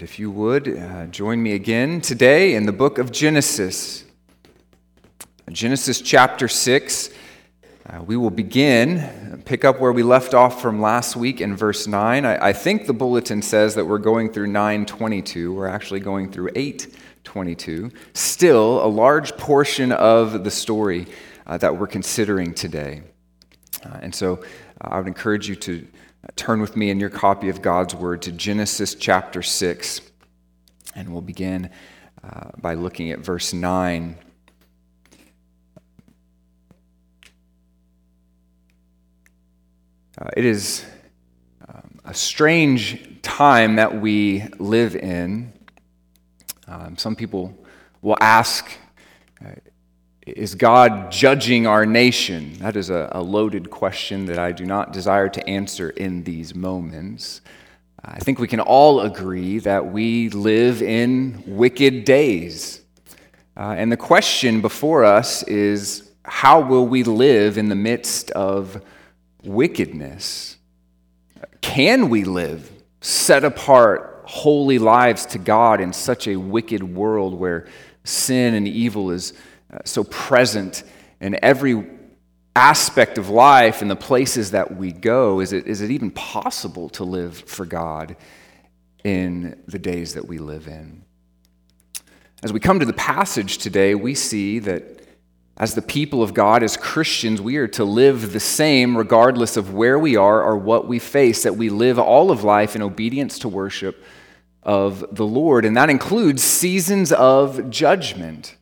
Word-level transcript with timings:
And 0.00 0.08
if 0.08 0.18
you 0.18 0.30
would, 0.30 0.66
uh, 0.66 1.08
join 1.08 1.42
me 1.42 1.52
again 1.52 2.00
today 2.00 2.54
in 2.54 2.64
the 2.64 2.72
book 2.72 2.96
of 2.96 3.12
Genesis. 3.12 4.06
Genesis 5.50 6.00
chapter 6.00 6.48
6. 6.48 7.10
Uh, 7.84 8.02
we 8.04 8.16
will 8.16 8.30
begin, 8.30 9.42
pick 9.44 9.62
up 9.62 9.78
where 9.78 9.92
we 9.92 10.02
left 10.02 10.32
off 10.32 10.62
from 10.62 10.80
last 10.80 11.16
week 11.16 11.42
in 11.42 11.54
verse 11.54 11.86
9. 11.86 12.24
I, 12.24 12.46
I 12.46 12.52
think 12.54 12.86
the 12.86 12.94
bulletin 12.94 13.42
says 13.42 13.74
that 13.74 13.84
we're 13.84 13.98
going 13.98 14.32
through 14.32 14.46
922. 14.46 15.52
We're 15.52 15.66
actually 15.66 16.00
going 16.00 16.32
through 16.32 16.48
822. 16.54 17.90
Still, 18.14 18.82
a 18.82 18.88
large 18.88 19.36
portion 19.36 19.92
of 19.92 20.44
the 20.44 20.50
story 20.50 21.08
uh, 21.46 21.58
that 21.58 21.76
we're 21.76 21.86
considering 21.86 22.54
today. 22.54 23.02
Uh, 23.84 23.98
and 24.00 24.14
so 24.14 24.36
uh, 24.80 24.88
I 24.92 24.96
would 24.96 25.08
encourage 25.08 25.46
you 25.46 25.56
to 25.56 25.86
turn 26.36 26.60
with 26.60 26.76
me 26.76 26.90
in 26.90 27.00
your 27.00 27.10
copy 27.10 27.48
of 27.48 27.62
God's 27.62 27.94
Word 27.94 28.22
to 28.22 28.32
Genesis 28.32 28.94
chapter 28.94 29.42
6. 29.42 30.00
And 30.94 31.12
we'll 31.12 31.22
begin 31.22 31.70
uh, 32.22 32.50
by 32.60 32.74
looking 32.74 33.10
at 33.10 33.20
verse 33.20 33.52
9. 33.52 34.16
Uh, 40.20 40.28
it 40.36 40.44
is 40.44 40.84
um, 41.66 41.98
a 42.04 42.12
strange 42.12 43.22
time 43.22 43.76
that 43.76 44.00
we 44.00 44.44
live 44.58 44.94
in. 44.94 45.52
Um, 46.66 46.98
some 46.98 47.16
people 47.16 47.56
will 48.02 48.18
ask, 48.20 48.70
uh, 49.44 49.52
is 50.36 50.54
God 50.54 51.10
judging 51.10 51.66
our 51.66 51.86
nation? 51.86 52.54
That 52.58 52.76
is 52.76 52.90
a, 52.90 53.08
a, 53.12 53.22
loaded 53.22 53.70
question 53.70 54.26
that 54.26 54.38
I 54.38 54.52
do 54.52 54.64
not 54.64 54.92
desire 54.92 55.28
to 55.28 55.48
answer 55.48 55.90
in 55.90 56.24
these 56.24 56.54
moments. 56.54 57.40
I 58.04 58.18
think 58.18 58.38
we 58.38 58.48
can 58.48 58.60
all 58.60 59.00
agree 59.00 59.58
that 59.60 59.92
we 59.92 60.30
live 60.30 60.82
in 60.82 61.42
wicked 61.46 62.04
days. 62.04 62.82
Uh, 63.56 63.74
and 63.76 63.90
the 63.90 63.96
question 63.96 64.60
before 64.60 65.04
us 65.04 65.42
is 65.44 66.10
how 66.24 66.60
will 66.60 66.86
we 66.86 67.02
live 67.02 67.58
in 67.58 67.68
the 67.68 67.74
midst 67.74 68.30
of 68.32 68.82
wickedness? 69.42 70.56
Can 71.60 72.08
we 72.08 72.24
live 72.24 72.70
set 73.00 73.44
apart, 73.44 74.22
holy 74.24 74.78
lives 74.78 75.26
to 75.26 75.38
God 75.38 75.80
in 75.80 75.92
such 75.92 76.28
a 76.28 76.36
wicked 76.36 76.82
world 76.82 77.34
where 77.34 77.66
sin 78.04 78.54
and 78.54 78.66
evil 78.66 79.10
is? 79.10 79.34
Uh, 79.72 79.78
so 79.84 80.04
present 80.04 80.82
in 81.20 81.38
every 81.42 81.86
aspect 82.56 83.18
of 83.18 83.28
life 83.28 83.82
and 83.82 83.90
the 83.90 83.96
places 83.96 84.50
that 84.50 84.76
we 84.76 84.92
go, 84.92 85.40
is 85.40 85.52
it, 85.52 85.66
is 85.66 85.80
it 85.80 85.90
even 85.90 86.10
possible 86.10 86.88
to 86.90 87.04
live 87.04 87.38
for 87.38 87.64
God 87.64 88.16
in 89.04 89.62
the 89.66 89.78
days 89.78 90.14
that 90.14 90.26
we 90.26 90.38
live 90.38 90.66
in? 90.66 91.04
As 92.42 92.52
we 92.52 92.60
come 92.60 92.80
to 92.80 92.86
the 92.86 92.92
passage 92.92 93.58
today, 93.58 93.94
we 93.94 94.14
see 94.14 94.58
that 94.60 95.00
as 95.56 95.74
the 95.74 95.82
people 95.82 96.22
of 96.22 96.32
God, 96.32 96.62
as 96.62 96.76
Christians, 96.76 97.40
we 97.40 97.58
are 97.58 97.68
to 97.68 97.84
live 97.84 98.32
the 98.32 98.40
same 98.40 98.96
regardless 98.96 99.58
of 99.58 99.74
where 99.74 99.98
we 99.98 100.16
are 100.16 100.42
or 100.42 100.56
what 100.56 100.88
we 100.88 100.98
face, 100.98 101.42
that 101.42 101.56
we 101.56 101.68
live 101.68 101.98
all 101.98 102.30
of 102.30 102.42
life 102.42 102.74
in 102.74 102.80
obedience 102.80 103.38
to 103.40 103.48
worship 103.48 104.02
of 104.62 105.14
the 105.14 105.26
Lord. 105.26 105.66
And 105.66 105.76
that 105.76 105.90
includes 105.90 106.42
seasons 106.42 107.12
of 107.12 107.68
judgment. 107.68 108.56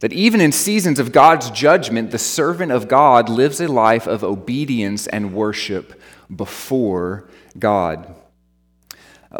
That 0.00 0.12
even 0.12 0.40
in 0.40 0.52
seasons 0.52 0.98
of 0.98 1.12
God's 1.12 1.50
judgment, 1.50 2.10
the 2.10 2.18
servant 2.18 2.70
of 2.70 2.86
God 2.86 3.28
lives 3.28 3.60
a 3.60 3.68
life 3.68 4.06
of 4.06 4.22
obedience 4.22 5.06
and 5.06 5.32
worship 5.32 6.00
before 6.34 7.28
God. 7.58 8.14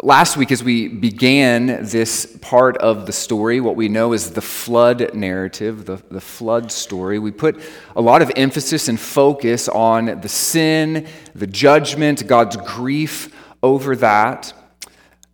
Last 0.03 0.35
week, 0.35 0.51
as 0.51 0.63
we 0.63 0.87
began 0.87 1.85
this 1.85 2.37
part 2.41 2.77
of 2.77 3.05
the 3.05 3.13
story, 3.13 3.61
what 3.61 3.75
we 3.75 3.87
know 3.87 4.13
is 4.13 4.31
the 4.31 4.41
flood 4.41 5.13
narrative, 5.15 5.85
the, 5.85 5.95
the 6.11 6.21
flood 6.21 6.71
story, 6.71 7.19
we 7.19 7.31
put 7.31 7.59
a 7.95 8.01
lot 8.01 8.21
of 8.21 8.31
emphasis 8.35 8.89
and 8.89 8.99
focus 8.99 9.69
on 9.69 10.19
the 10.21 10.29
sin, 10.29 11.07
the 11.33 11.47
judgment, 11.47 12.27
God's 12.27 12.57
grief 12.57 13.33
over 13.63 13.95
that. 13.95 14.53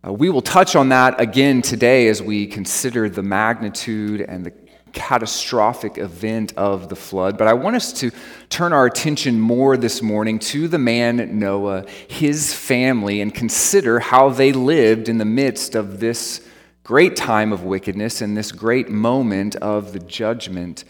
Uh, 0.06 0.12
we 0.12 0.30
will 0.30 0.42
touch 0.42 0.76
on 0.76 0.90
that 0.90 1.20
again 1.20 1.60
today 1.60 2.08
as 2.08 2.22
we 2.22 2.46
consider 2.46 3.08
the 3.08 3.22
magnitude 3.22 4.20
and 4.20 4.46
the 4.46 4.52
catastrophic 4.94 5.98
event 5.98 6.54
of 6.56 6.88
the 6.88 6.96
flood. 6.96 7.36
But 7.36 7.48
I 7.48 7.52
want 7.52 7.76
us 7.76 7.92
to 7.94 8.10
turn 8.48 8.72
our 8.72 8.86
attention 8.86 9.38
more 9.40 9.76
this 9.76 10.00
morning 10.00 10.38
to 10.38 10.68
the 10.68 10.78
man 10.78 11.38
Noah, 11.38 11.84
his 12.08 12.54
family, 12.54 13.20
and 13.20 13.34
consider 13.34 14.00
how 14.00 14.30
they 14.30 14.52
lived 14.52 15.08
in 15.08 15.18
the 15.18 15.24
midst 15.24 15.74
of 15.74 16.00
this 16.00 16.48
great 16.84 17.16
time 17.16 17.52
of 17.52 17.64
wickedness 17.64 18.22
and 18.22 18.36
this 18.36 18.52
great 18.52 18.88
moment 18.88 19.56
of 19.56 19.92
the 19.92 19.98
judgment 19.98 20.84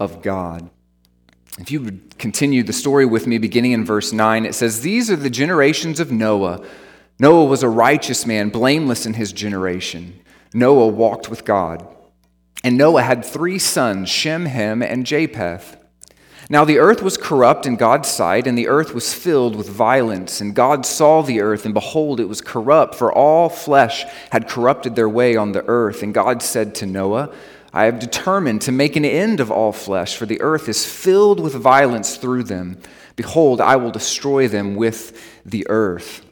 of 0.00 0.20
God. 0.20 0.68
If 1.58 1.70
you 1.70 1.80
would 1.82 2.18
continue 2.18 2.62
the 2.62 2.72
story 2.72 3.06
with 3.06 3.26
me, 3.26 3.38
beginning 3.38 3.72
in 3.72 3.84
verse 3.84 4.12
9, 4.12 4.46
it 4.46 4.54
says, 4.54 4.80
These 4.80 5.10
are 5.10 5.16
the 5.16 5.30
generations 5.30 6.00
of 6.00 6.12
Noah. 6.12 6.64
Noah 7.18 7.46
was 7.46 7.62
a 7.62 7.68
righteous 7.68 8.26
man, 8.26 8.48
blameless 8.48 9.06
in 9.06 9.14
his 9.14 9.32
generation. 9.32 10.20
Noah 10.54 10.88
walked 10.88 11.28
with 11.28 11.44
God. 11.44 11.86
And 12.64 12.76
Noah 12.76 13.02
had 13.02 13.24
three 13.24 13.58
sons, 13.58 14.08
Shem, 14.08 14.46
Ham, 14.46 14.82
and 14.82 15.06
Japheth. 15.06 15.76
Now 16.50 16.64
the 16.64 16.78
earth 16.78 17.02
was 17.02 17.18
corrupt 17.18 17.66
in 17.66 17.76
God's 17.76 18.08
sight, 18.08 18.46
and 18.46 18.56
the 18.56 18.68
earth 18.68 18.94
was 18.94 19.12
filled 19.12 19.54
with 19.54 19.68
violence. 19.68 20.40
And 20.40 20.54
God 20.54 20.86
saw 20.86 21.22
the 21.22 21.40
earth, 21.40 21.66
and 21.66 21.74
behold, 21.74 22.20
it 22.20 22.28
was 22.28 22.40
corrupt, 22.40 22.94
for 22.94 23.12
all 23.12 23.48
flesh 23.50 24.04
had 24.30 24.48
corrupted 24.48 24.96
their 24.96 25.08
way 25.08 25.36
on 25.36 25.52
the 25.52 25.64
earth. 25.68 26.02
And 26.02 26.14
God 26.14 26.42
said 26.42 26.74
to 26.76 26.86
Noah, 26.86 27.32
I 27.72 27.84
have 27.84 27.98
determined 27.98 28.62
to 28.62 28.72
make 28.72 28.96
an 28.96 29.04
end 29.04 29.40
of 29.40 29.50
all 29.50 29.72
flesh, 29.72 30.16
for 30.16 30.24
the 30.24 30.40
earth 30.40 30.70
is 30.70 30.86
filled 30.86 31.38
with 31.38 31.54
violence 31.54 32.16
through 32.16 32.44
them. 32.44 32.78
Behold, 33.14 33.60
I 33.60 33.76
will 33.76 33.90
destroy 33.90 34.48
them 34.48 34.74
with 34.74 35.44
the 35.44 35.66
earth. 35.68 36.24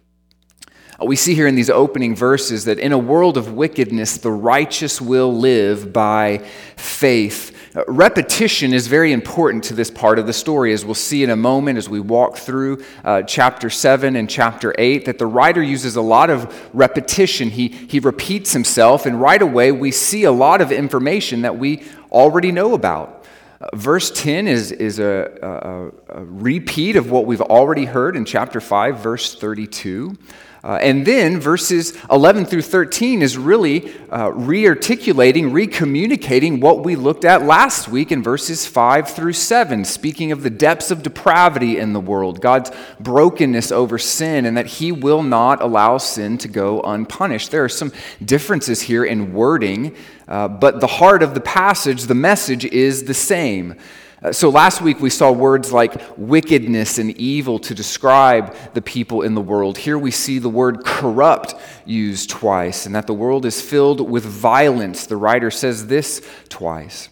We 1.05 1.17
see 1.17 1.35
here 1.35 1.47
in 1.47 1.57
these 1.57 1.69
opening 1.69 2.17
verses 2.17 2.65
that 2.65 2.79
in 2.79 2.93
a 2.93 2.99
world 2.99 3.37
of 3.37 3.53
wickedness, 3.53 4.17
the 4.17 4.31
righteous 4.31 4.99
will 4.99 5.35
live 5.37 5.93
by 5.93 6.39
faith. 6.77 7.55
Uh, 7.77 7.85
repetition 7.87 8.73
is 8.73 8.87
very 8.87 9.13
important 9.13 9.65
to 9.65 9.75
this 9.75 9.91
part 9.91 10.19
of 10.19 10.27
the 10.27 10.33
story, 10.33 10.73
as 10.73 10.87
we'll 10.87 10.95
see 10.95 11.23
in 11.23 11.29
a 11.29 11.37
moment 11.37 11.77
as 11.77 11.87
we 11.87 12.01
walk 12.01 12.39
through 12.39 12.83
uh, 13.05 13.21
chapter 13.23 13.69
7 13.69 14.17
and 14.17 14.31
chapter 14.31 14.75
8, 14.79 15.05
that 15.05 15.19
the 15.19 15.27
writer 15.27 15.63
uses 15.63 15.97
a 15.97 16.01
lot 16.01 16.31
of 16.31 16.71
repetition. 16.75 17.51
He, 17.51 17.69
he 17.69 17.99
repeats 17.99 18.55
himself, 18.55 19.05
and 19.05 19.21
right 19.21 19.43
away 19.43 19.73
we 19.73 19.91
see 19.91 20.25
a 20.25 20.33
lot 20.33 20.63
of 20.63 20.73
information 20.73 21.43
that 21.43 21.59
we 21.59 21.85
already 22.11 22.53
know 22.53 22.73
about. 22.73 23.27
Uh, 23.61 23.69
verse 23.75 24.11
10 24.11 24.49
is, 24.49 24.73
is 24.73 24.99
a, 24.99 25.93
a, 26.11 26.21
a 26.21 26.25
repeat 26.25 26.97
of 26.97 27.11
what 27.11 27.27
we've 27.27 27.43
already 27.43 27.85
heard 27.85 28.17
in 28.17 28.25
chapter 28.25 28.63
5, 28.63 28.99
verse 28.99 29.39
32. 29.39 30.17
Uh, 30.67 30.81
and 30.83 31.07
then 31.07 31.39
verses 31.39 31.97
11 32.11 32.45
through 32.45 32.61
13 32.61 33.23
is 33.23 33.39
really 33.39 33.95
uh, 34.11 34.33
re 34.33 34.67
articulating, 34.67 35.53
re 35.53 35.65
communicating 35.65 36.59
what 36.59 36.83
we 36.83 36.97
looked 36.97 37.25
at 37.25 37.45
last 37.45 37.87
week 37.87 38.11
in 38.11 38.21
verses 38.21 38.67
5 38.67 39.09
through 39.09 39.33
7, 39.33 39.85
speaking 39.85 40.33
of 40.33 40.43
the 40.43 40.51
depths 40.51 40.91
of 40.91 41.05
depravity 41.05 41.79
in 41.79 41.93
the 41.93 42.01
world, 42.01 42.41
God's 42.41 42.73
brokenness 42.99 43.71
over 43.71 43.97
sin, 43.97 44.45
and 44.45 44.57
that 44.57 44.67
He 44.67 44.91
will 44.91 45.23
not 45.23 45.63
allow 45.63 45.99
sin 45.99 46.37
to 46.39 46.49
go 46.49 46.81
unpunished. 46.81 47.53
There 47.53 47.63
are 47.63 47.69
some 47.69 47.93
differences 48.25 48.83
here 48.83 49.05
in 49.05 49.35
wording, 49.35 49.95
uh, 50.27 50.49
but 50.49 50.81
the 50.81 50.89
heart 50.89 51.23
of 51.23 51.35
the 51.35 51.41
passage, 51.41 52.03
the 52.03 52.17
message 52.17 52.65
is 52.65 53.05
the 53.05 53.15
same. 53.15 53.77
Uh, 54.23 54.33
so 54.33 54.49
last 54.49 54.81
week 54.81 55.01
we 55.01 55.11
saw 55.11 55.31
words 55.31 55.73
like 55.73 56.01
wickedness 56.17 56.99
and 56.99 57.11
evil 57.19 57.59
to 57.59 57.75
describe 57.75 58.57
the 58.73 58.81
people 58.81 59.23
in 59.23 59.35
the 59.35 59.41
world. 59.41 59.77
Here 59.77 59.99
we 59.99 60.11
see 60.11 60.39
the 60.39 60.49
word 60.49 60.85
corrupt 60.85 61.55
used 61.85 62.31
twice, 62.31 62.87
and 62.87 62.95
that 62.95 63.07
the 63.07 63.15
world 63.15 63.45
is 63.45 63.61
filled 63.61 64.09
with 64.09 64.25
violence. 64.25 65.07
The 65.07 65.17
writer 65.17 65.51
says 65.51 65.87
this 65.87 66.27
twice. 66.49 67.11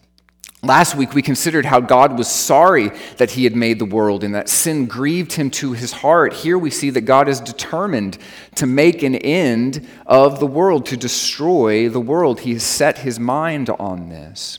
Last 0.63 0.95
week 0.95 1.13
we 1.13 1.21
considered 1.21 1.67
how 1.67 1.81
God 1.81 2.17
was 2.17 2.27
sorry 2.27 2.91
that 3.19 3.33
he 3.33 3.45
had 3.45 3.55
made 3.55 3.79
the 3.79 3.85
world 3.85 4.25
and 4.25 4.35
that 4.35 4.49
sin 4.49 4.87
grieved 4.87 5.35
him 5.35 5.51
to 5.51 5.75
his 5.75 5.93
heart. 5.93 6.33
Here 6.33 6.59
we 6.59 6.71
see 6.71 6.89
that 6.89 7.03
God 7.03 7.29
is 7.29 7.39
determined 7.39 8.17
to 8.55 8.65
make 8.65 9.03
an 9.03 9.15
end 9.15 9.87
of 10.07 10.41
the 10.41 10.47
world, 10.47 10.87
to 10.87 10.97
destroy 10.97 11.91
the 11.91 12.01
world. 12.01 12.41
He 12.41 12.55
has 12.55 12.63
set 12.63 12.97
his 12.99 13.21
mind 13.21 13.69
on 13.69 14.09
this. 14.09 14.59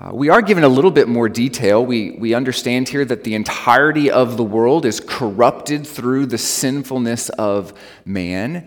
Uh, 0.00 0.10
we 0.14 0.30
are 0.30 0.40
given 0.40 0.64
a 0.64 0.68
little 0.68 0.90
bit 0.90 1.08
more 1.08 1.28
detail. 1.28 1.84
We, 1.84 2.12
we 2.12 2.32
understand 2.32 2.88
here 2.88 3.04
that 3.04 3.22
the 3.22 3.34
entirety 3.34 4.10
of 4.10 4.38
the 4.38 4.42
world 4.42 4.86
is 4.86 4.98
corrupted 4.98 5.86
through 5.86 6.24
the 6.24 6.38
sinfulness 6.38 7.28
of 7.28 7.74
man. 8.06 8.66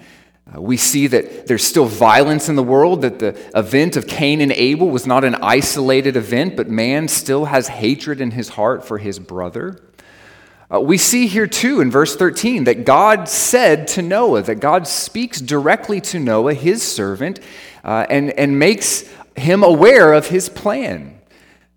Uh, 0.55 0.61
we 0.61 0.77
see 0.77 1.07
that 1.07 1.47
there's 1.47 1.65
still 1.65 1.85
violence 1.85 2.49
in 2.49 2.55
the 2.55 2.61
world, 2.61 3.01
that 3.01 3.17
the 3.17 3.35
event 3.57 3.95
of 3.95 4.05
Cain 4.05 4.41
and 4.41 4.51
Abel 4.51 4.91
was 4.91 5.07
not 5.07 5.23
an 5.23 5.33
isolated 5.35 6.15
event, 6.15 6.55
but 6.55 6.69
man 6.69 7.07
still 7.07 7.45
has 7.45 7.67
hatred 7.67 8.21
in 8.21 8.29
his 8.29 8.49
heart 8.49 8.85
for 8.85 8.99
his 8.99 9.17
brother. 9.17 9.79
Uh, 10.71 10.81
we 10.81 10.99
see 10.99 11.25
here 11.25 11.47
too 11.47 11.81
in 11.81 11.89
verse 11.89 12.15
13 12.15 12.65
that 12.65 12.85
God 12.85 13.27
said 13.27 13.87
to 13.89 14.03
Noah, 14.03 14.43
that 14.43 14.59
God 14.59 14.87
speaks 14.87 15.41
directly 15.41 15.99
to 16.01 16.19
Noah, 16.19 16.53
his 16.53 16.83
servant, 16.83 17.39
uh, 17.83 18.05
and, 18.07 18.29
and 18.37 18.59
makes 18.59 19.09
him 19.35 19.63
aware 19.63 20.13
of 20.13 20.27
his 20.27 20.47
plan. 20.47 21.12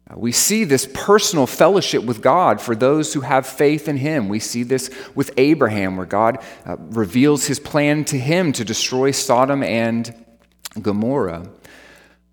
Uh, 0.08 0.14
we 0.16 0.32
see 0.32 0.64
this 0.64 0.88
personal 0.94 1.46
fellowship 1.46 2.04
with 2.04 2.22
God 2.22 2.60
for 2.60 2.76
those 2.76 3.12
who 3.12 3.20
have 3.22 3.46
faith 3.46 3.88
in 3.88 3.96
Him. 3.96 4.28
We 4.28 4.38
see 4.38 4.62
this 4.62 4.90
with 5.14 5.32
Abraham, 5.36 5.96
where 5.96 6.06
God 6.06 6.38
uh, 6.64 6.76
reveals 6.78 7.46
His 7.46 7.58
plan 7.58 8.04
to 8.06 8.18
him 8.18 8.52
to 8.52 8.64
destroy 8.64 9.10
Sodom 9.10 9.62
and 9.62 10.14
Gomorrah. 10.80 11.48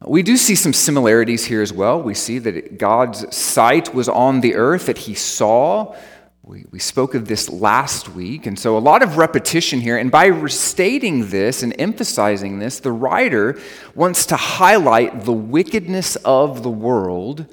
We 0.06 0.22
do 0.22 0.36
see 0.38 0.56
some 0.56 0.74
similarities 0.74 1.46
here 1.46 1.62
as 1.62 1.72
well. 1.72 2.02
We 2.02 2.14
see 2.14 2.38
that 2.40 2.78
God's 2.78 3.36
sight 3.36 3.94
was 3.94 4.10
on 4.10 4.42
the 4.42 4.56
earth, 4.56 4.86
that 4.88 4.98
He 4.98 5.14
saw 5.16 5.96
we, 6.46 6.66
we 6.72 6.80
spoke 6.80 7.16
of 7.16 7.30
this 7.30 7.50
last 7.50 8.10
week, 8.10 8.46
and 8.46 8.60
so 8.60 8.78
a 8.78 8.80
lot 8.80 9.02
of 9.02 9.16
repetition 9.16 9.80
here. 9.80 9.98
And 9.98 10.12
by 10.12 10.25
restating 10.25 11.30
this 11.30 11.64
and 11.64 11.74
emphasizing 11.80 12.60
this, 12.60 12.81
the 12.81 12.92
writer 12.92 13.58
wants 13.96 14.25
to 14.25 14.36
highlight 14.36 15.24
the 15.24 15.31
wickedness 15.31 16.18
of 16.18 16.62
the 16.62 16.70
world, 16.70 17.46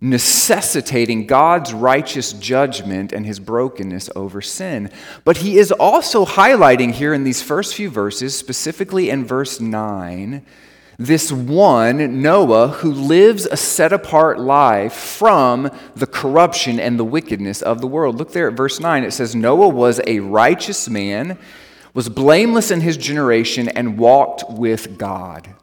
necessitating 0.00 1.26
God's 1.26 1.74
righteous 1.74 2.32
judgment 2.32 3.12
and 3.12 3.26
his 3.26 3.38
brokenness 3.38 4.08
over 4.16 4.40
sin. 4.40 4.90
But 5.24 5.38
he 5.38 5.58
is 5.58 5.70
also 5.72 6.24
highlighting 6.24 6.92
here 6.92 7.12
in 7.12 7.24
these 7.24 7.42
first 7.42 7.74
few 7.74 7.90
verses, 7.90 8.36
specifically 8.36 9.10
in 9.10 9.24
verse 9.24 9.60
9, 9.60 10.44
this 11.00 11.32
one, 11.32 12.20
Noah, 12.20 12.68
who 12.68 12.92
lives 12.92 13.46
a 13.46 13.56
set 13.56 13.90
apart 13.90 14.38
life 14.38 14.92
from 14.92 15.70
the 15.96 16.06
corruption 16.06 16.78
and 16.78 16.98
the 16.98 17.04
wickedness 17.04 17.62
of 17.62 17.80
the 17.80 17.86
world. 17.86 18.16
Look 18.16 18.32
there 18.32 18.48
at 18.48 18.54
verse 18.54 18.80
9. 18.80 19.04
It 19.04 19.12
says, 19.12 19.34
Noah 19.34 19.70
was 19.70 20.02
a 20.06 20.20
righteous 20.20 20.90
man, 20.90 21.38
was 21.94 22.10
blameless 22.10 22.70
in 22.70 22.82
his 22.82 22.98
generation, 22.98 23.68
and 23.70 23.98
walked 23.98 24.44
with 24.50 24.98
God. 24.98 25.54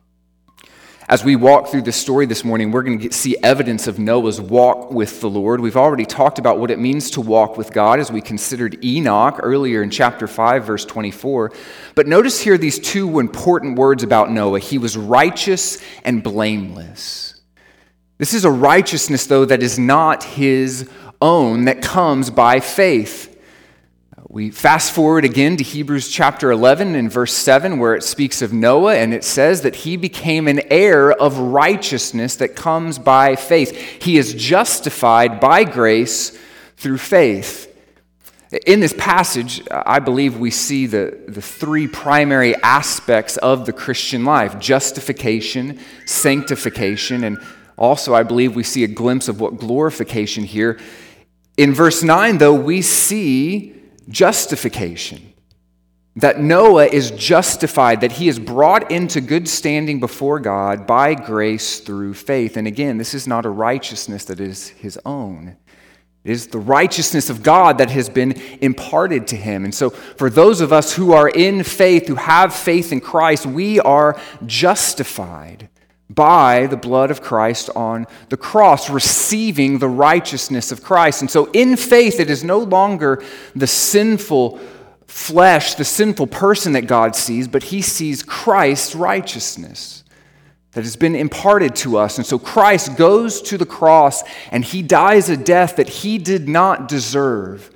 As 1.09 1.23
we 1.23 1.37
walk 1.37 1.69
through 1.69 1.83
this 1.83 1.95
story 1.95 2.25
this 2.25 2.43
morning, 2.43 2.69
we're 2.69 2.83
going 2.83 2.99
to 2.99 3.13
see 3.13 3.37
evidence 3.41 3.87
of 3.87 3.97
Noah's 3.97 4.41
walk 4.41 4.91
with 4.91 5.21
the 5.21 5.29
Lord. 5.29 5.61
We've 5.61 5.77
already 5.77 6.03
talked 6.03 6.37
about 6.37 6.59
what 6.59 6.69
it 6.69 6.79
means 6.79 7.11
to 7.11 7.21
walk 7.21 7.55
with 7.55 7.71
God 7.71 8.01
as 8.01 8.11
we 8.11 8.19
considered 8.19 8.83
Enoch 8.83 9.39
earlier 9.41 9.81
in 9.81 9.89
chapter 9.89 10.27
5, 10.27 10.65
verse 10.65 10.83
24. 10.83 11.53
But 11.95 12.07
notice 12.07 12.41
here 12.41 12.57
these 12.57 12.77
two 12.77 13.19
important 13.19 13.77
words 13.77 14.03
about 14.03 14.31
Noah 14.31 14.59
he 14.59 14.77
was 14.77 14.97
righteous 14.97 15.81
and 16.03 16.21
blameless. 16.21 17.39
This 18.17 18.33
is 18.33 18.43
a 18.43 18.51
righteousness, 18.51 19.27
though, 19.27 19.45
that 19.45 19.63
is 19.63 19.79
not 19.79 20.25
his 20.25 20.89
own, 21.21 21.65
that 21.65 21.81
comes 21.81 22.29
by 22.29 22.59
faith. 22.59 23.36
We 24.29 24.51
fast 24.51 24.91
forward 24.91 25.23
again 25.23 25.55
to 25.55 25.63
Hebrews 25.63 26.09
chapter 26.09 26.51
11 26.51 26.95
and 26.95 27.09
verse 27.09 27.31
7, 27.31 27.79
where 27.79 27.95
it 27.95 28.03
speaks 28.03 28.41
of 28.41 28.51
Noah, 28.51 28.95
and 28.95 29.13
it 29.13 29.23
says 29.23 29.61
that 29.61 29.73
he 29.73 29.95
became 29.95 30.49
an 30.49 30.63
heir 30.69 31.13
of 31.13 31.37
righteousness 31.37 32.35
that 32.35 32.53
comes 32.53 32.99
by 32.99 33.37
faith. 33.37 33.71
He 34.03 34.17
is 34.17 34.33
justified 34.33 35.39
by 35.39 35.63
grace 35.63 36.37
through 36.75 36.97
faith. 36.97 37.73
In 38.65 38.81
this 38.81 38.93
passage, 38.97 39.65
I 39.71 39.99
believe 39.99 40.37
we 40.37 40.51
see 40.51 40.87
the, 40.87 41.17
the 41.29 41.41
three 41.41 41.87
primary 41.87 42.53
aspects 42.57 43.37
of 43.37 43.65
the 43.65 43.73
Christian 43.73 44.25
life 44.25 44.59
justification, 44.59 45.79
sanctification, 46.05 47.23
and 47.23 47.37
also 47.77 48.13
I 48.13 48.23
believe 48.23 48.57
we 48.57 48.63
see 48.63 48.83
a 48.83 48.89
glimpse 48.89 49.29
of 49.29 49.39
what 49.39 49.55
glorification 49.55 50.43
here. 50.43 50.77
In 51.55 51.73
verse 51.73 52.03
9, 52.03 52.39
though, 52.39 52.53
we 52.53 52.81
see 52.81 53.76
justification. 54.09 55.33
That 56.15 56.39
Noah 56.39 56.87
is 56.87 57.11
justified, 57.11 58.01
that 58.01 58.13
he 58.13 58.27
is 58.27 58.39
brought 58.39 58.91
into 58.91 59.21
good 59.21 59.47
standing 59.47 59.99
before 59.99 60.39
God 60.39 60.87
by 60.87 61.13
grace 61.13 61.79
through 61.79 62.15
faith. 62.15 62.57
And 62.57 62.67
again, 62.67 62.97
this 62.97 63.13
is 63.13 63.27
not 63.27 63.45
a 63.45 63.49
righteousness 63.49 64.25
that 64.25 64.39
is 64.39 64.69
his 64.69 64.99
own. 65.05 65.57
It 66.23 66.31
is 66.31 66.47
the 66.47 66.57
righteousness 66.57 67.29
of 67.29 67.43
God 67.43 67.77
that 67.77 67.91
has 67.91 68.09
been 68.09 68.33
imparted 68.61 69.27
to 69.27 69.35
him. 69.35 69.63
And 69.63 69.73
so, 69.73 69.91
for 69.91 70.29
those 70.29 70.59
of 70.59 70.73
us 70.73 70.93
who 70.93 71.13
are 71.13 71.29
in 71.29 71.63
faith, 71.63 72.07
who 72.07 72.15
have 72.15 72.53
faith 72.53 72.91
in 72.91 72.99
Christ, 72.99 73.45
we 73.45 73.79
are 73.79 74.19
justified 74.45 75.69
by 76.09 76.67
the 76.67 76.77
blood 76.77 77.11
of 77.11 77.21
Christ 77.21 77.69
on 77.75 78.07
the 78.29 78.37
cross, 78.37 78.89
receiving 78.89 79.79
the 79.79 79.89
righteousness 79.89 80.71
of 80.71 80.83
Christ. 80.83 81.21
And 81.21 81.29
so, 81.29 81.45
in 81.51 81.75
faith, 81.75 82.19
it 82.19 82.29
is 82.29 82.43
no 82.43 82.59
longer 82.59 83.23
the 83.55 83.67
sinful 83.67 84.59
flesh, 85.05 85.75
the 85.75 85.85
sinful 85.85 86.27
person 86.27 86.73
that 86.73 86.87
God 86.87 87.15
sees, 87.15 87.47
but 87.47 87.63
He 87.63 87.81
sees 87.81 88.23
Christ's 88.23 88.95
righteousness 88.95 90.03
that 90.71 90.83
has 90.83 90.95
been 90.95 91.15
imparted 91.15 91.75
to 91.77 91.97
us. 91.97 92.17
And 92.17 92.25
so, 92.25 92.39
Christ 92.39 92.95
goes 92.95 93.41
to 93.43 93.57
the 93.57 93.65
cross 93.65 94.23
and 94.51 94.63
He 94.63 94.81
dies 94.81 95.29
a 95.29 95.35
death 95.35 95.75
that 95.75 95.89
He 95.89 96.17
did 96.17 96.47
not 96.47 96.87
deserve. 96.87 97.69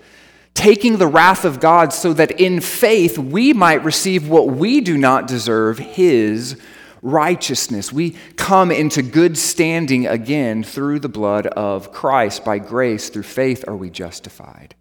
Taking 0.54 0.98
the 0.98 1.07
wrath 1.07 1.44
of 1.44 1.60
God 1.60 1.92
so 1.92 2.13
that 2.13 2.39
in 2.39 2.62
faith 2.62 3.18
we 3.18 3.51
might 3.51 3.84
receive 3.84 4.30
what 4.30 4.48
we 4.48 4.80
do 4.80 4.98
not 4.98 5.27
deserve, 5.27 5.80
His 5.80 6.57
righteousness. 7.01 7.92
We 7.92 8.12
come 8.36 8.71
into 8.71 9.01
good 9.01 9.38
standing 9.38 10.07
again 10.07 10.63
through 10.63 11.00
the 11.00 11.09
blood 11.09 11.48
of 11.48 11.92
Christ. 11.92 12.45
By 12.45 12.59
grace, 12.59 13.09
through 13.09 13.24
faith, 13.24 13.65
are 13.68 13.75
we 13.75 13.89
justified. 13.89 14.75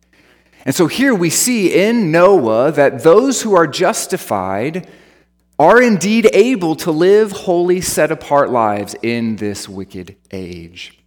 And 0.64 0.74
so 0.74 0.86
here 0.86 1.14
we 1.14 1.30
see 1.30 1.72
in 1.72 2.10
Noah 2.10 2.72
that 2.72 3.02
those 3.02 3.42
who 3.42 3.56
are 3.56 3.66
justified 3.66 4.88
are 5.58 5.80
indeed 5.80 6.28
able 6.32 6.76
to 6.76 6.90
live 6.90 7.32
holy, 7.32 7.80
set 7.80 8.10
apart 8.10 8.50
lives 8.50 8.94
in 9.02 9.36
this 9.36 9.68
wicked 9.68 10.16
age. 10.30 10.99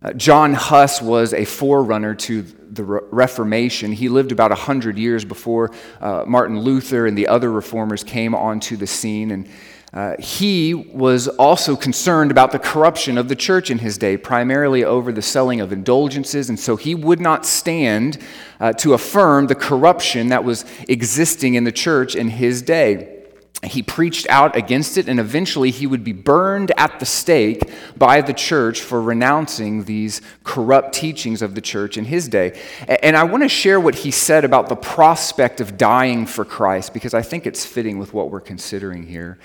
Uh, 0.00 0.12
John 0.12 0.54
Huss 0.54 1.02
was 1.02 1.34
a 1.34 1.44
forerunner 1.44 2.14
to 2.14 2.42
the 2.42 2.84
Re- 2.84 3.00
Reformation. 3.10 3.90
He 3.90 4.08
lived 4.08 4.30
about 4.30 4.50
100 4.50 4.96
years 4.96 5.24
before 5.24 5.72
uh, 6.00 6.24
Martin 6.24 6.60
Luther 6.60 7.06
and 7.06 7.18
the 7.18 7.26
other 7.26 7.50
reformers 7.50 8.04
came 8.04 8.32
onto 8.32 8.76
the 8.76 8.86
scene. 8.86 9.32
And 9.32 9.48
uh, 9.92 10.14
he 10.20 10.74
was 10.74 11.26
also 11.26 11.74
concerned 11.74 12.30
about 12.30 12.52
the 12.52 12.60
corruption 12.60 13.18
of 13.18 13.28
the 13.28 13.34
church 13.34 13.72
in 13.72 13.78
his 13.78 13.98
day, 13.98 14.16
primarily 14.16 14.84
over 14.84 15.10
the 15.10 15.22
selling 15.22 15.60
of 15.60 15.72
indulgences. 15.72 16.48
And 16.48 16.60
so 16.60 16.76
he 16.76 16.94
would 16.94 17.20
not 17.20 17.44
stand 17.44 18.18
uh, 18.60 18.74
to 18.74 18.94
affirm 18.94 19.48
the 19.48 19.56
corruption 19.56 20.28
that 20.28 20.44
was 20.44 20.64
existing 20.88 21.54
in 21.54 21.64
the 21.64 21.72
church 21.72 22.14
in 22.14 22.28
his 22.28 22.62
day 22.62 23.17
he 23.64 23.82
preached 23.82 24.28
out 24.28 24.54
against 24.56 24.96
it, 24.96 25.08
and 25.08 25.18
eventually 25.18 25.72
he 25.72 25.86
would 25.86 26.04
be 26.04 26.12
burned 26.12 26.70
at 26.76 27.00
the 27.00 27.06
stake 27.06 27.68
by 27.96 28.20
the 28.20 28.32
church 28.32 28.80
for 28.80 29.02
renouncing 29.02 29.84
these 29.84 30.22
corrupt 30.44 30.94
teachings 30.94 31.42
of 31.42 31.56
the 31.56 31.60
church 31.60 31.98
in 31.98 32.04
his 32.04 32.28
day. 32.28 32.58
And 33.02 33.16
I 33.16 33.24
want 33.24 33.42
to 33.42 33.48
share 33.48 33.80
what 33.80 33.96
he 33.96 34.12
said 34.12 34.44
about 34.44 34.68
the 34.68 34.76
prospect 34.76 35.60
of 35.60 35.76
dying 35.76 36.24
for 36.24 36.44
Christ 36.44 36.94
because 36.94 37.14
I 37.14 37.22
think 37.22 37.46
it's 37.46 37.66
fitting 37.66 37.98
with 37.98 38.14
what 38.14 38.30
we're 38.30 38.40
considering 38.40 39.02
here. 39.02 39.38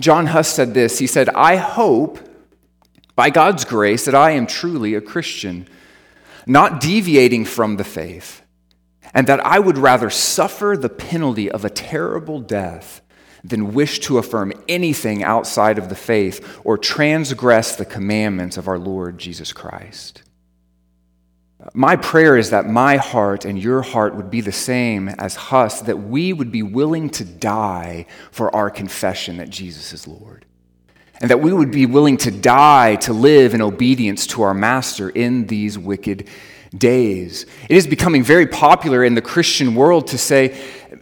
John 0.00 0.26
Huss 0.26 0.48
said 0.48 0.74
this 0.74 0.98
He 0.98 1.06
said, 1.06 1.28
I 1.28 1.54
hope, 1.56 2.18
by 3.14 3.30
God's 3.30 3.64
grace, 3.64 4.04
that 4.06 4.16
I 4.16 4.32
am 4.32 4.48
truly 4.48 4.94
a 4.94 5.00
Christian, 5.00 5.68
not 6.44 6.80
deviating 6.80 7.44
from 7.44 7.76
the 7.76 7.84
faith 7.84 8.43
and 9.14 9.26
that 9.28 9.44
I 9.46 9.58
would 9.60 9.78
rather 9.78 10.10
suffer 10.10 10.76
the 10.76 10.88
penalty 10.88 11.50
of 11.50 11.64
a 11.64 11.70
terrible 11.70 12.40
death 12.40 13.00
than 13.44 13.74
wish 13.74 14.00
to 14.00 14.18
affirm 14.18 14.52
anything 14.68 15.22
outside 15.22 15.78
of 15.78 15.88
the 15.88 15.94
faith 15.94 16.60
or 16.64 16.76
transgress 16.76 17.76
the 17.76 17.84
commandments 17.84 18.56
of 18.56 18.66
our 18.66 18.78
Lord 18.78 19.18
Jesus 19.18 19.52
Christ. 19.52 20.22
My 21.72 21.96
prayer 21.96 22.36
is 22.36 22.50
that 22.50 22.68
my 22.68 22.96
heart 22.96 23.44
and 23.44 23.58
your 23.58 23.80
heart 23.80 24.16
would 24.16 24.30
be 24.30 24.40
the 24.40 24.52
same 24.52 25.08
as 25.08 25.36
Huss, 25.36 25.80
that 25.82 25.96
we 25.96 26.32
would 26.32 26.50
be 26.50 26.62
willing 26.62 27.08
to 27.10 27.24
die 27.24 28.06
for 28.30 28.54
our 28.54 28.70
confession 28.70 29.38
that 29.38 29.50
Jesus 29.50 29.92
is 29.92 30.06
Lord. 30.06 30.44
And 31.20 31.30
that 31.30 31.40
we 31.40 31.52
would 31.52 31.70
be 31.70 31.86
willing 31.86 32.16
to 32.18 32.30
die 32.30 32.96
to 32.96 33.12
live 33.12 33.54
in 33.54 33.62
obedience 33.62 34.26
to 34.28 34.42
our 34.42 34.52
Master 34.52 35.08
in 35.08 35.46
these 35.46 35.78
wicked 35.78 36.28
days. 36.76 37.46
It 37.68 37.76
is 37.76 37.86
becoming 37.86 38.22
very 38.22 38.46
popular 38.46 39.04
in 39.04 39.14
the 39.14 39.22
Christian 39.22 39.74
world 39.74 40.08
to 40.08 40.18
say, 40.18 40.58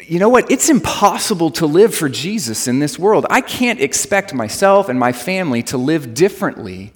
you 0.06 0.18
know 0.18 0.28
what? 0.28 0.50
It's 0.50 0.68
impossible 0.68 1.50
to 1.52 1.66
live 1.66 1.94
for 1.94 2.08
Jesus 2.08 2.66
in 2.68 2.78
this 2.78 2.98
world. 2.98 3.26
I 3.30 3.40
can't 3.40 3.80
expect 3.80 4.34
myself 4.34 4.88
and 4.88 4.98
my 4.98 5.12
family 5.12 5.62
to 5.64 5.78
live 5.78 6.14
differently 6.14 6.92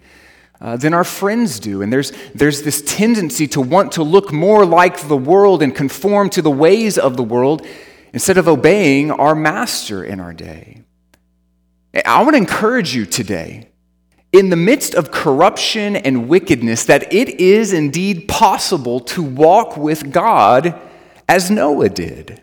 uh, 0.61 0.77
than 0.77 0.95
our 0.95 1.05
friends 1.05 1.61
do. 1.61 1.83
And 1.83 1.93
there's, 1.93 2.13
there's 2.35 2.63
this 2.63 2.83
tendency 2.83 3.47
to 3.49 3.61
want 3.61 3.93
to 3.93 4.03
look 4.03 4.33
more 4.33 4.65
like 4.65 5.09
the 5.09 5.17
world 5.17 5.63
and 5.63 5.75
conform 5.75 6.31
to 6.31 6.43
the 6.43 6.51
ways 6.51 6.99
of 6.99 7.17
the 7.17 7.23
world 7.23 7.67
instead 8.13 8.39
of 8.39 8.49
obeying 8.49 9.11
our 9.11 9.35
master 9.35 10.03
in 10.03 10.21
our 10.21 10.33
day. 10.33 10.83
I 12.05 12.23
want 12.23 12.35
to 12.35 12.39
encourage 12.39 12.95
you 12.95 13.07
today 13.07 13.69
in 14.37 14.51
the 14.51 14.57
midst 14.57 14.95
of 14.95 15.11
corruption 15.11 15.97
and 15.97 16.29
wickedness 16.29 16.85
that 16.85 17.13
it 17.13 17.41
is 17.41 17.73
indeed 17.73 18.29
possible 18.29 19.01
to 19.01 19.23
walk 19.23 19.77
with 19.79 20.13
God 20.13 20.79
as 21.27 21.51
Noah 21.51 21.89
did. 21.89 22.41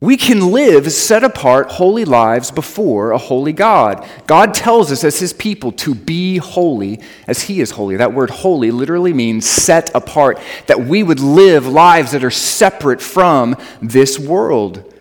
We 0.00 0.16
can 0.16 0.52
live 0.52 0.90
set 0.92 1.24
apart, 1.24 1.70
holy 1.72 2.04
lives 2.04 2.50
before 2.50 3.12
a 3.12 3.18
holy 3.18 3.52
God. 3.52 4.06
God 4.26 4.54
tells 4.54 4.92
us 4.92 5.04
as 5.04 5.18
his 5.18 5.32
people 5.32 5.72
to 5.72 5.94
be 5.94 6.36
holy 6.36 7.00
as 7.26 7.42
he 7.42 7.60
is 7.60 7.72
holy. 7.72 7.96
That 7.96 8.12
word 8.12 8.30
holy 8.30 8.70
literally 8.70 9.12
means 9.12 9.46
set 9.46 9.94
apart, 9.94 10.38
that 10.66 10.80
we 10.80 11.02
would 11.02 11.20
live 11.20 11.66
lives 11.66 12.12
that 12.12 12.24
are 12.24 12.30
separate 12.30 13.00
from 13.02 13.56
this 13.82 14.18
world. 14.18 14.92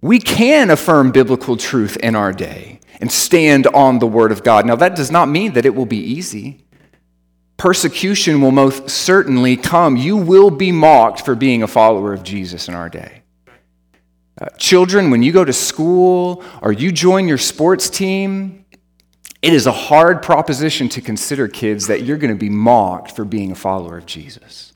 We 0.00 0.18
can 0.20 0.70
affirm 0.70 1.10
biblical 1.10 1.56
truth 1.56 1.96
in 1.96 2.14
our 2.14 2.32
day 2.32 2.77
and 3.00 3.10
stand 3.10 3.66
on 3.68 3.98
the 3.98 4.06
word 4.06 4.32
of 4.32 4.42
God. 4.42 4.66
Now, 4.66 4.76
that 4.76 4.96
does 4.96 5.10
not 5.10 5.28
mean 5.28 5.52
that 5.52 5.64
it 5.64 5.74
will 5.74 5.86
be 5.86 5.98
easy. 5.98 6.64
Persecution 7.56 8.40
will 8.40 8.52
most 8.52 8.88
certainly 8.88 9.56
come. 9.56 9.96
You 9.96 10.16
will 10.16 10.50
be 10.50 10.72
mocked 10.72 11.24
for 11.24 11.34
being 11.34 11.62
a 11.62 11.66
follower 11.66 12.12
of 12.12 12.22
Jesus 12.22 12.68
in 12.68 12.74
our 12.74 12.88
day. 12.88 13.22
Uh, 14.40 14.46
children, 14.56 15.10
when 15.10 15.22
you 15.22 15.32
go 15.32 15.44
to 15.44 15.52
school 15.52 16.44
or 16.62 16.72
you 16.72 16.92
join 16.92 17.26
your 17.26 17.38
sports 17.38 17.90
team, 17.90 18.64
it 19.42 19.52
is 19.52 19.66
a 19.66 19.72
hard 19.72 20.22
proposition 20.22 20.88
to 20.90 21.00
consider, 21.00 21.48
kids, 21.48 21.88
that 21.88 22.02
you're 22.02 22.16
going 22.16 22.32
to 22.32 22.38
be 22.38 22.50
mocked 22.50 23.12
for 23.12 23.24
being 23.24 23.50
a 23.50 23.56
follower 23.56 23.98
of 23.98 24.06
Jesus. 24.06 24.67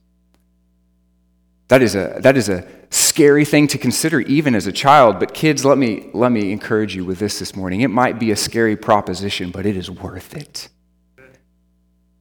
That 1.72 1.80
is 1.80 1.94
a, 1.94 2.18
that 2.20 2.36
is 2.36 2.50
a 2.50 2.66
scary 2.90 3.46
thing 3.46 3.66
to 3.68 3.78
consider 3.78 4.20
even 4.20 4.54
as 4.54 4.66
a 4.66 4.72
child. 4.72 5.18
But, 5.18 5.32
kids, 5.32 5.64
let 5.64 5.78
me, 5.78 6.10
let 6.12 6.30
me 6.30 6.52
encourage 6.52 6.94
you 6.94 7.02
with 7.02 7.18
this 7.18 7.38
this 7.38 7.56
morning. 7.56 7.80
It 7.80 7.88
might 7.88 8.18
be 8.18 8.30
a 8.30 8.36
scary 8.36 8.76
proposition, 8.76 9.50
but 9.50 9.64
it 9.64 9.74
is 9.74 9.90
worth 9.90 10.36
it. 10.36 10.68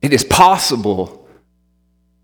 It 0.01 0.13
is 0.13 0.23
possible, 0.23 1.27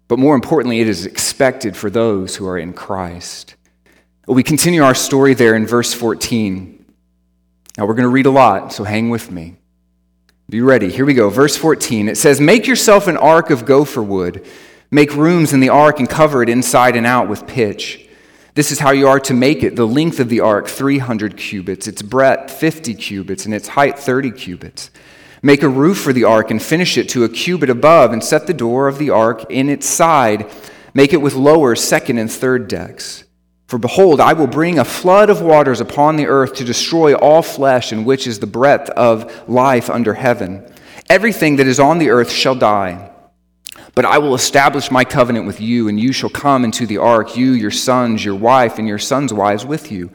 but 0.08 0.20
more 0.20 0.36
importantly, 0.36 0.80
it 0.80 0.88
is 0.88 1.06
expected 1.06 1.76
for 1.76 1.90
those 1.90 2.38
who 2.38 2.48
are 2.48 2.58
in 2.58 2.72
Christ. 2.72 3.56
We 4.26 4.42
continue 4.42 4.82
our 4.82 4.96
story 4.96 5.34
there 5.34 5.54
in 5.54 5.68
verse 5.68 5.94
14. 5.94 6.86
Now 7.78 7.88
we're 7.88 7.96
going 7.96 8.04
to 8.04 8.08
read 8.08 8.28
a 8.28 8.32
lot, 8.32 8.72
so 8.72 8.86
hang 8.86 9.10
with 9.10 9.32
me. 9.32 9.58
Be 10.50 10.62
ready. 10.62 10.90
Here 10.90 11.04
we 11.04 11.14
go. 11.14 11.30
Verse 11.30 11.58
14. 11.58 12.08
It 12.08 12.16
says, 12.16 12.40
Make 12.40 12.68
yourself 12.68 13.10
an 13.10 13.18
ark 13.18 13.50
of 13.50 13.66
gopher 13.66 14.02
wood. 14.02 14.48
Make 14.90 15.16
rooms 15.16 15.52
in 15.52 15.60
the 15.60 15.70
ark 15.70 16.00
and 16.00 16.10
cover 16.10 16.42
it 16.42 16.50
inside 16.50 16.96
and 16.96 17.06
out 17.06 17.28
with 17.28 17.46
pitch. 17.46 18.08
This 18.54 18.72
is 18.72 18.80
how 18.80 18.92
you 18.92 19.08
are 19.08 19.20
to 19.20 19.34
make 19.34 19.62
it. 19.62 19.76
The 19.76 19.86
length 19.86 20.20
of 20.20 20.30
the 20.30 20.40
ark, 20.40 20.68
300 20.68 21.38
cubits, 21.38 21.88
its 21.88 22.02
breadth, 22.02 22.52
50 22.52 22.96
cubits, 22.96 23.46
and 23.46 23.54
its 23.54 23.68
height, 23.68 24.00
30 24.00 24.32
cubits. 24.32 24.90
Make 25.44 25.62
a 25.62 25.70
roof 25.70 26.00
for 26.00 26.14
the 26.14 26.24
ark 26.24 26.50
and 26.50 26.62
finish 26.62 26.98
it 26.98 27.10
to 27.10 27.24
a 27.24 27.30
cubit 27.30 27.70
above, 27.70 28.12
and 28.12 28.24
set 28.24 28.48
the 28.48 28.54
door 28.54 28.88
of 28.88 28.98
the 28.98 29.10
ark 29.10 29.46
in 29.52 29.70
its 29.70 29.86
side. 29.88 30.50
Make 30.94 31.14
it 31.14 31.22
with 31.22 31.36
lower, 31.36 31.76
second, 31.76 32.18
and 32.18 32.32
third 32.32 32.68
decks. 32.68 33.26
For 33.68 33.78
behold, 33.78 34.22
I 34.22 34.34
will 34.34 34.48
bring 34.48 34.80
a 34.80 34.86
flood 34.86 35.30
of 35.30 35.42
waters 35.42 35.82
upon 35.82 36.16
the 36.16 36.28
earth 36.28 36.56
to 36.56 36.64
destroy 36.64 37.14
all 37.14 37.42
flesh, 37.42 37.92
in 37.92 38.06
which 38.06 38.26
is 38.26 38.40
the 38.40 38.48
breadth 38.48 38.90
of 38.92 39.48
life 39.50 39.90
under 39.90 40.14
heaven. 40.14 40.66
Everything 41.10 41.58
that 41.58 41.68
is 41.68 41.80
on 41.80 42.00
the 42.00 42.10
earth 42.10 42.32
shall 42.32 42.56
die. 42.56 43.12
But 43.98 44.06
I 44.06 44.20
will 44.20 44.36
establish 44.36 44.92
my 44.92 45.04
covenant 45.04 45.48
with 45.48 45.60
you, 45.60 45.88
and 45.88 46.00
you 46.00 46.12
shall 46.12 46.30
come 46.30 46.64
into 46.64 46.86
the 46.86 47.00
ark, 47.00 47.36
you, 47.36 47.54
your 47.54 47.72
sons, 47.72 48.24
your 48.24 48.36
wife, 48.36 48.78
and 48.78 48.88
your 48.88 49.00
sons' 49.00 49.34
wives 49.34 49.66
with 49.66 49.92
you. 49.92 50.12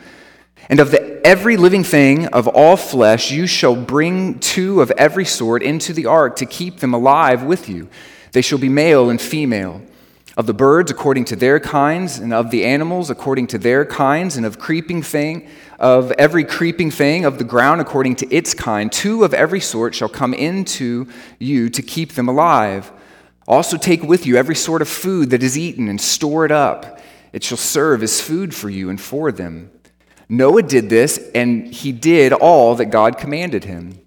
And 0.69 0.79
of 0.79 0.93
the, 0.93 1.21
every 1.27 1.57
living 1.57 1.83
thing 1.83 2.29
of 2.29 2.47
all 2.47 2.77
flesh, 2.77 3.33
you 3.33 3.49
shall 3.49 3.75
bring 3.75 4.39
two 4.39 4.83
of 4.83 4.93
every 4.93 5.25
sort 5.25 5.65
into 5.65 5.93
the 5.93 6.07
ark 6.07 6.37
to 6.37 6.47
keep 6.47 6.79
them 6.79 6.95
alive 6.95 7.43
with 7.43 7.69
you. 7.69 7.89
They 8.31 8.41
shall 8.41 8.59
be 8.59 8.69
male 8.69 9.11
and 9.11 9.21
female 9.21 9.83
of 10.37 10.47
the 10.47 10.55
birds 10.55 10.93
according 10.93 11.25
to 11.25 11.35
their 11.35 11.59
kinds, 11.59 12.19
and 12.21 12.33
of 12.33 12.53
the 12.53 12.65
animals 12.65 13.11
according 13.11 13.49
to 13.49 13.59
their 13.59 13.85
kinds, 13.85 14.37
and 14.37 14.47
of 14.47 14.61
creeping 14.61 15.03
thing, 15.03 15.49
of 15.81 16.13
every 16.13 16.45
creeping 16.45 16.93
thing 16.93 17.25
of 17.25 17.39
the 17.39 17.45
ground 17.45 17.81
according 17.81 18.15
to 18.15 18.33
its 18.33 18.55
kind. 18.55 18.93
Two 18.93 19.25
of 19.25 19.35
every 19.35 19.59
sort 19.59 19.93
shall 19.93 20.09
come 20.09 20.35
into 20.35 21.09
you 21.41 21.69
to 21.71 21.83
keep 21.83 22.13
them 22.13 22.29
alive. 22.29 22.93
Also 23.47 23.77
take 23.77 24.03
with 24.03 24.27
you 24.27 24.37
every 24.37 24.55
sort 24.55 24.83
of 24.83 24.89
food 24.89 25.31
that 25.31 25.43
is 25.43 25.59
eaten, 25.59 25.89
and 25.89 26.01
store 26.01 26.45
it 26.45 26.53
up. 26.53 27.01
It 27.33 27.43
shall 27.43 27.59
serve 27.59 28.03
as 28.03 28.21
food 28.21 28.55
for 28.55 28.69
you 28.69 28.91
and 28.91 29.01
for 29.01 29.33
them. 29.33 29.71
Noah 30.29 30.63
did 30.63 30.89
this, 30.89 31.19
and 31.35 31.67
he 31.67 31.93
did 31.93 32.33
all 32.33 32.75
that 32.77 32.87
God 32.87 33.19
commanded 33.19 33.65
him. 33.65 33.99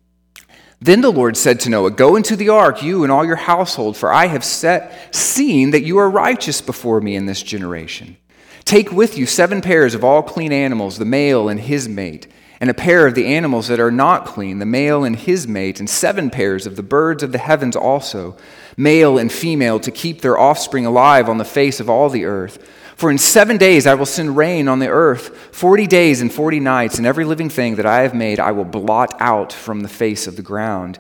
Then 0.82 1.02
the 1.02 1.12
Lord 1.12 1.38
said 1.38 1.60
to 1.62 1.70
Noah, 1.70 1.92
Go 1.92 2.16
into 2.16 2.36
the 2.36 2.50
ark, 2.50 2.84
you 2.84 3.04
and 3.04 3.12
all 3.12 3.26
your 3.26 3.36
household, 3.36 3.98
for 3.98 4.14
I 4.14 4.28
have 4.28 4.44
set, 4.44 5.16
seen 5.16 5.72
that 5.72 5.84
you 5.84 5.98
are 5.98 6.10
righteous 6.10 6.62
before 6.62 7.02
me 7.02 7.16
in 7.16 7.26
this 7.26 7.42
generation. 7.42 8.18
Take 8.66 8.92
with 8.92 9.18
you 9.18 9.26
seven 9.26 9.62
pairs 9.62 9.94
of 9.94 10.04
all 10.04 10.24
clean 10.24 10.52
animals, 10.52 10.98
the 10.98 11.06
male 11.06 11.50
and 11.50 11.60
his 11.60 11.88
mate, 11.88 12.28
and 12.60 12.70
a 12.70 12.74
pair 12.74 13.06
of 13.06 13.16
the 13.16 13.28
animals 13.28 13.68
that 13.68 13.80
are 13.80 13.92
not 13.92 14.26
clean, 14.26 14.60
the 14.60 14.66
male 14.66 15.04
and 15.04 15.16
his 15.16 15.48
mate, 15.48 15.80
and 15.80 15.90
seven 15.90 16.30
pairs 16.30 16.66
of 16.66 16.76
the 16.76 16.84
birds 16.84 17.22
of 17.22 17.32
the 17.32 17.38
heavens 17.38 17.76
also, 17.76 18.36
male 18.78 19.18
and 19.18 19.32
female, 19.32 19.80
to 19.80 19.92
keep 19.92 20.22
their 20.22 20.38
offspring 20.38 20.86
alive 20.86 21.30
on 21.30 21.38
the 21.38 21.46
face 21.46 21.80
of 21.80 21.90
all 21.90 22.10
the 22.10 22.26
earth. 22.26 22.58
For 22.96 23.12
in 23.12 23.18
seven 23.18 23.58
days 23.58 23.86
I 23.86 23.96
will 23.96 24.06
send 24.06 24.38
rain 24.38 24.68
on 24.68 24.80
the 24.80 24.88
earth, 24.88 25.36
forty 25.54 25.86
days 25.86 26.22
and 26.22 26.32
forty 26.32 26.60
nights, 26.60 26.98
and 26.98 27.06
every 27.06 27.26
living 27.26 27.50
thing 27.50 27.76
that 27.76 27.86
I 27.86 28.02
have 28.02 28.14
made 28.14 28.40
I 28.40 28.52
will 28.52 28.66
blot 28.66 29.16
out 29.20 29.52
from 29.52 29.82
the 29.82 29.90
face 29.90 30.28
of 30.28 30.38
the 30.38 30.42
ground. 30.42 30.98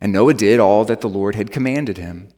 And 0.00 0.12
Noah 0.12 0.34
did 0.34 0.60
all 0.60 0.84
that 0.86 1.00
the 1.00 1.08
Lord 1.08 1.34
had 1.34 1.50
commanded 1.50 1.98
him. 1.98 2.28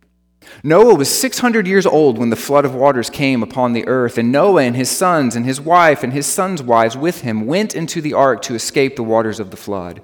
Noah 0.63 0.95
was 0.95 1.09
600 1.09 1.67
years 1.67 1.87
old 1.87 2.19
when 2.19 2.31
the 2.31 2.37
flood 2.37 2.65
of 2.65 2.75
waters 2.75 3.11
came 3.11 3.43
upon 3.43 3.73
the 3.73 3.87
earth, 3.87 4.19
and 4.19 4.31
Noah 4.31 4.63
and 4.63 4.77
his 4.77 4.91
sons 4.91 5.35
and 5.37 5.45
his 5.45 5.61
wife 5.61 6.03
and 6.03 6.13
his 6.13 6.27
sons' 6.27 6.63
wives 6.63 6.97
with 6.97 7.23
him 7.23 7.47
went 7.47 7.75
into 7.75 8.01
the 8.01 8.15
ark 8.15 8.43
to 8.43 8.55
escape 8.55 8.97
the 8.97 9.03
waters 9.03 9.41
of 9.41 9.51
the 9.51 9.57
flood 9.57 10.01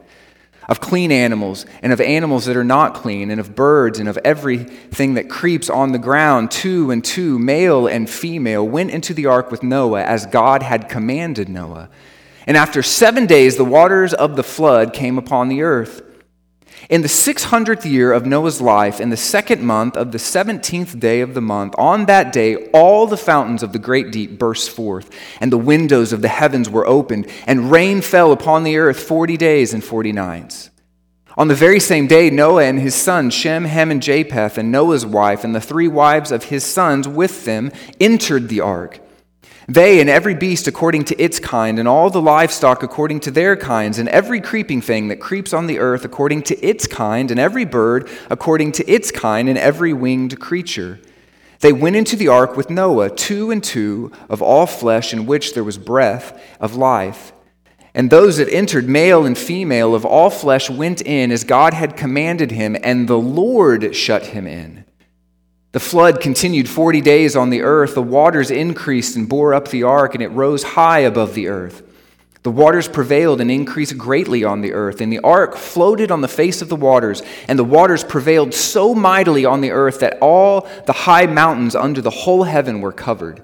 of 0.72 0.80
clean 0.80 1.12
animals 1.12 1.66
and 1.82 1.92
of 1.92 2.00
animals 2.00 2.46
that 2.46 2.56
are 2.56 2.64
not 2.64 2.94
clean, 2.94 3.30
and 3.30 3.38
of 3.38 3.54
birds 3.54 3.98
and 3.98 4.08
of 4.08 4.18
everything 4.24 5.14
that 5.14 5.28
creeps 5.28 5.68
on 5.68 5.92
the 5.92 5.98
ground, 5.98 6.50
two 6.50 6.90
and 6.90 7.04
two, 7.04 7.38
male 7.38 7.86
and 7.86 8.08
female, 8.08 8.66
went 8.66 8.90
into 8.90 9.12
the 9.12 9.26
ark 9.26 9.50
with 9.50 9.62
Noah 9.62 10.02
as 10.02 10.24
God 10.24 10.62
had 10.62 10.88
commanded 10.88 11.50
Noah. 11.50 11.90
And 12.46 12.56
after 12.56 12.82
seven 12.82 13.26
days, 13.26 13.58
the 13.58 13.66
waters 13.66 14.14
of 14.14 14.34
the 14.34 14.42
flood 14.42 14.94
came 14.94 15.18
upon 15.18 15.48
the 15.48 15.60
earth. 15.60 16.00
In 16.88 17.02
the 17.02 17.08
600th 17.08 17.84
year 17.84 18.12
of 18.12 18.26
Noah's 18.26 18.60
life, 18.60 19.00
in 19.00 19.10
the 19.10 19.16
second 19.16 19.62
month 19.62 19.96
of 19.96 20.10
the 20.10 20.18
17th 20.18 20.98
day 20.98 21.20
of 21.20 21.34
the 21.34 21.40
month, 21.40 21.74
on 21.78 22.06
that 22.06 22.32
day, 22.32 22.56
all 22.70 23.06
the 23.06 23.16
fountains 23.16 23.62
of 23.62 23.72
the 23.72 23.78
great 23.78 24.10
deep 24.10 24.38
burst 24.38 24.70
forth, 24.70 25.08
and 25.40 25.52
the 25.52 25.58
windows 25.58 26.12
of 26.12 26.22
the 26.22 26.28
heavens 26.28 26.68
were 26.68 26.86
opened, 26.86 27.28
and 27.46 27.70
rain 27.70 28.00
fell 28.00 28.32
upon 28.32 28.64
the 28.64 28.76
earth 28.78 28.98
40 28.98 29.36
days 29.36 29.72
and 29.72 29.84
40 29.84 30.12
nights. 30.12 30.70
On 31.36 31.48
the 31.48 31.54
very 31.54 31.80
same 31.80 32.08
day, 32.08 32.30
Noah 32.30 32.64
and 32.64 32.80
his 32.80 32.94
sons, 32.94 33.32
Shem, 33.32 33.64
Ham, 33.64 33.90
and 33.90 34.02
Japheth, 34.02 34.58
and 34.58 34.72
Noah's 34.72 35.06
wife, 35.06 35.44
and 35.44 35.54
the 35.54 35.60
three 35.60 35.88
wives 35.88 36.32
of 36.32 36.44
his 36.44 36.64
sons 36.64 37.06
with 37.06 37.44
them, 37.44 37.70
entered 38.00 38.48
the 38.48 38.60
ark. 38.60 39.00
They 39.68 40.00
and 40.00 40.10
every 40.10 40.34
beast 40.34 40.66
according 40.66 41.04
to 41.04 41.22
its 41.22 41.38
kind, 41.38 41.78
and 41.78 41.86
all 41.86 42.10
the 42.10 42.20
livestock 42.20 42.82
according 42.82 43.20
to 43.20 43.30
their 43.30 43.56
kinds, 43.56 43.98
and 43.98 44.08
every 44.08 44.40
creeping 44.40 44.80
thing 44.80 45.08
that 45.08 45.20
creeps 45.20 45.52
on 45.52 45.66
the 45.66 45.78
earth 45.78 46.04
according 46.04 46.42
to 46.44 46.66
its 46.66 46.86
kind, 46.86 47.30
and 47.30 47.38
every 47.38 47.64
bird 47.64 48.10
according 48.28 48.72
to 48.72 48.90
its 48.90 49.10
kind, 49.10 49.48
and 49.48 49.56
every 49.56 49.92
winged 49.92 50.40
creature. 50.40 50.98
They 51.60 51.72
went 51.72 51.94
into 51.94 52.16
the 52.16 52.26
ark 52.26 52.56
with 52.56 52.70
Noah, 52.70 53.10
two 53.10 53.52
and 53.52 53.62
two 53.62 54.10
of 54.28 54.42
all 54.42 54.66
flesh 54.66 55.12
in 55.12 55.26
which 55.26 55.54
there 55.54 55.62
was 55.62 55.78
breath 55.78 56.40
of 56.58 56.74
life. 56.74 57.32
And 57.94 58.10
those 58.10 58.38
that 58.38 58.48
entered, 58.48 58.88
male 58.88 59.24
and 59.24 59.38
female 59.38 59.94
of 59.94 60.04
all 60.04 60.30
flesh, 60.30 60.68
went 60.68 61.02
in 61.02 61.30
as 61.30 61.44
God 61.44 61.72
had 61.72 61.96
commanded 61.96 62.50
him, 62.50 62.76
and 62.82 63.06
the 63.06 63.18
Lord 63.18 63.94
shut 63.94 64.26
him 64.26 64.46
in. 64.46 64.81
The 65.72 65.80
flood 65.80 66.20
continued 66.20 66.68
40 66.68 67.00
days 67.00 67.34
on 67.34 67.48
the 67.48 67.62
earth. 67.62 67.94
The 67.94 68.02
waters 68.02 68.50
increased 68.50 69.16
and 69.16 69.26
bore 69.26 69.54
up 69.54 69.68
the 69.68 69.84
ark, 69.84 70.14
and 70.14 70.22
it 70.22 70.28
rose 70.28 70.62
high 70.62 71.00
above 71.00 71.32
the 71.32 71.48
earth. 71.48 71.82
The 72.42 72.50
waters 72.50 72.88
prevailed 72.88 73.40
and 73.40 73.50
increased 73.50 73.96
greatly 73.96 74.44
on 74.44 74.60
the 74.60 74.74
earth, 74.74 75.00
and 75.00 75.10
the 75.10 75.20
ark 75.20 75.56
floated 75.56 76.10
on 76.10 76.20
the 76.20 76.28
face 76.28 76.60
of 76.60 76.68
the 76.68 76.76
waters, 76.76 77.22
and 77.48 77.58
the 77.58 77.64
waters 77.64 78.04
prevailed 78.04 78.52
so 78.52 78.94
mightily 78.94 79.46
on 79.46 79.62
the 79.62 79.70
earth 79.70 80.00
that 80.00 80.18
all 80.20 80.68
the 80.84 80.92
high 80.92 81.24
mountains 81.24 81.74
under 81.74 82.02
the 82.02 82.10
whole 82.10 82.42
heaven 82.42 82.82
were 82.82 82.92
covered. 82.92 83.42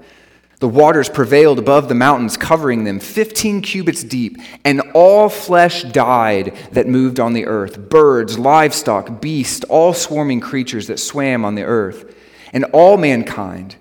The 0.61 0.69
waters 0.69 1.09
prevailed 1.09 1.59
above 1.59 1.89
the 1.89 1.95
mountains, 1.95 2.37
covering 2.37 2.85
them 2.85 2.99
15 3.01 3.63
cubits 3.63 4.05
deep, 4.05 4.37
and 4.65 4.83
all 4.93 5.31
flesh 5.31 5.85
died 5.85 6.55
that 6.73 6.89
moved 6.89 7.21
on 7.21 7.33
the 7.33 7.47
earth 7.47 7.89
birds, 7.89 8.39
livestock, 8.39 9.23
beasts, 9.23 9.65
all 9.71 9.95
swarming 9.95 10.41
creatures 10.41 10.89
that 10.89 10.99
swam 10.99 11.45
on 11.45 11.55
the 11.55 11.63
earth 11.63 12.17
and 12.53 12.65
all 12.73 12.97
mankind, 12.97 13.77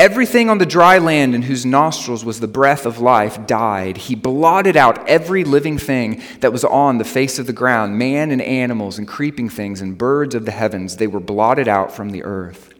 Everything 0.00 0.48
on 0.48 0.56
the 0.56 0.64
dry 0.64 0.96
land 0.96 1.34
in 1.34 1.42
whose 1.42 1.66
nostrils 1.66 2.24
was 2.24 2.40
the 2.40 2.48
breath 2.48 2.86
of 2.86 3.00
life 3.00 3.46
died. 3.46 3.98
He 3.98 4.14
blotted 4.14 4.74
out 4.74 5.06
every 5.06 5.44
living 5.44 5.76
thing 5.76 6.22
that 6.40 6.54
was 6.54 6.64
on 6.64 6.96
the 6.96 7.04
face 7.04 7.38
of 7.38 7.46
the 7.46 7.52
ground 7.52 7.98
man 7.98 8.30
and 8.30 8.40
animals 8.40 8.96
and 8.96 9.06
creeping 9.06 9.50
things 9.50 9.82
and 9.82 9.98
birds 9.98 10.34
of 10.34 10.46
the 10.46 10.52
heavens. 10.52 10.96
They 10.96 11.06
were 11.06 11.20
blotted 11.20 11.68
out 11.68 11.92
from 11.92 12.12
the 12.12 12.24
earth. 12.24 12.72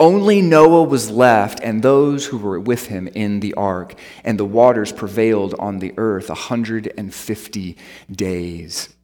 Only 0.00 0.42
Noah 0.42 0.82
was 0.82 1.12
left 1.12 1.60
and 1.62 1.80
those 1.80 2.26
who 2.26 2.38
were 2.38 2.58
with 2.58 2.88
him 2.88 3.06
in 3.06 3.38
the 3.38 3.54
ark, 3.54 3.94
and 4.24 4.36
the 4.36 4.44
waters 4.44 4.90
prevailed 4.90 5.54
on 5.60 5.78
the 5.78 5.94
earth 5.96 6.28
a 6.28 6.34
150 6.34 7.76
days. 8.10 8.95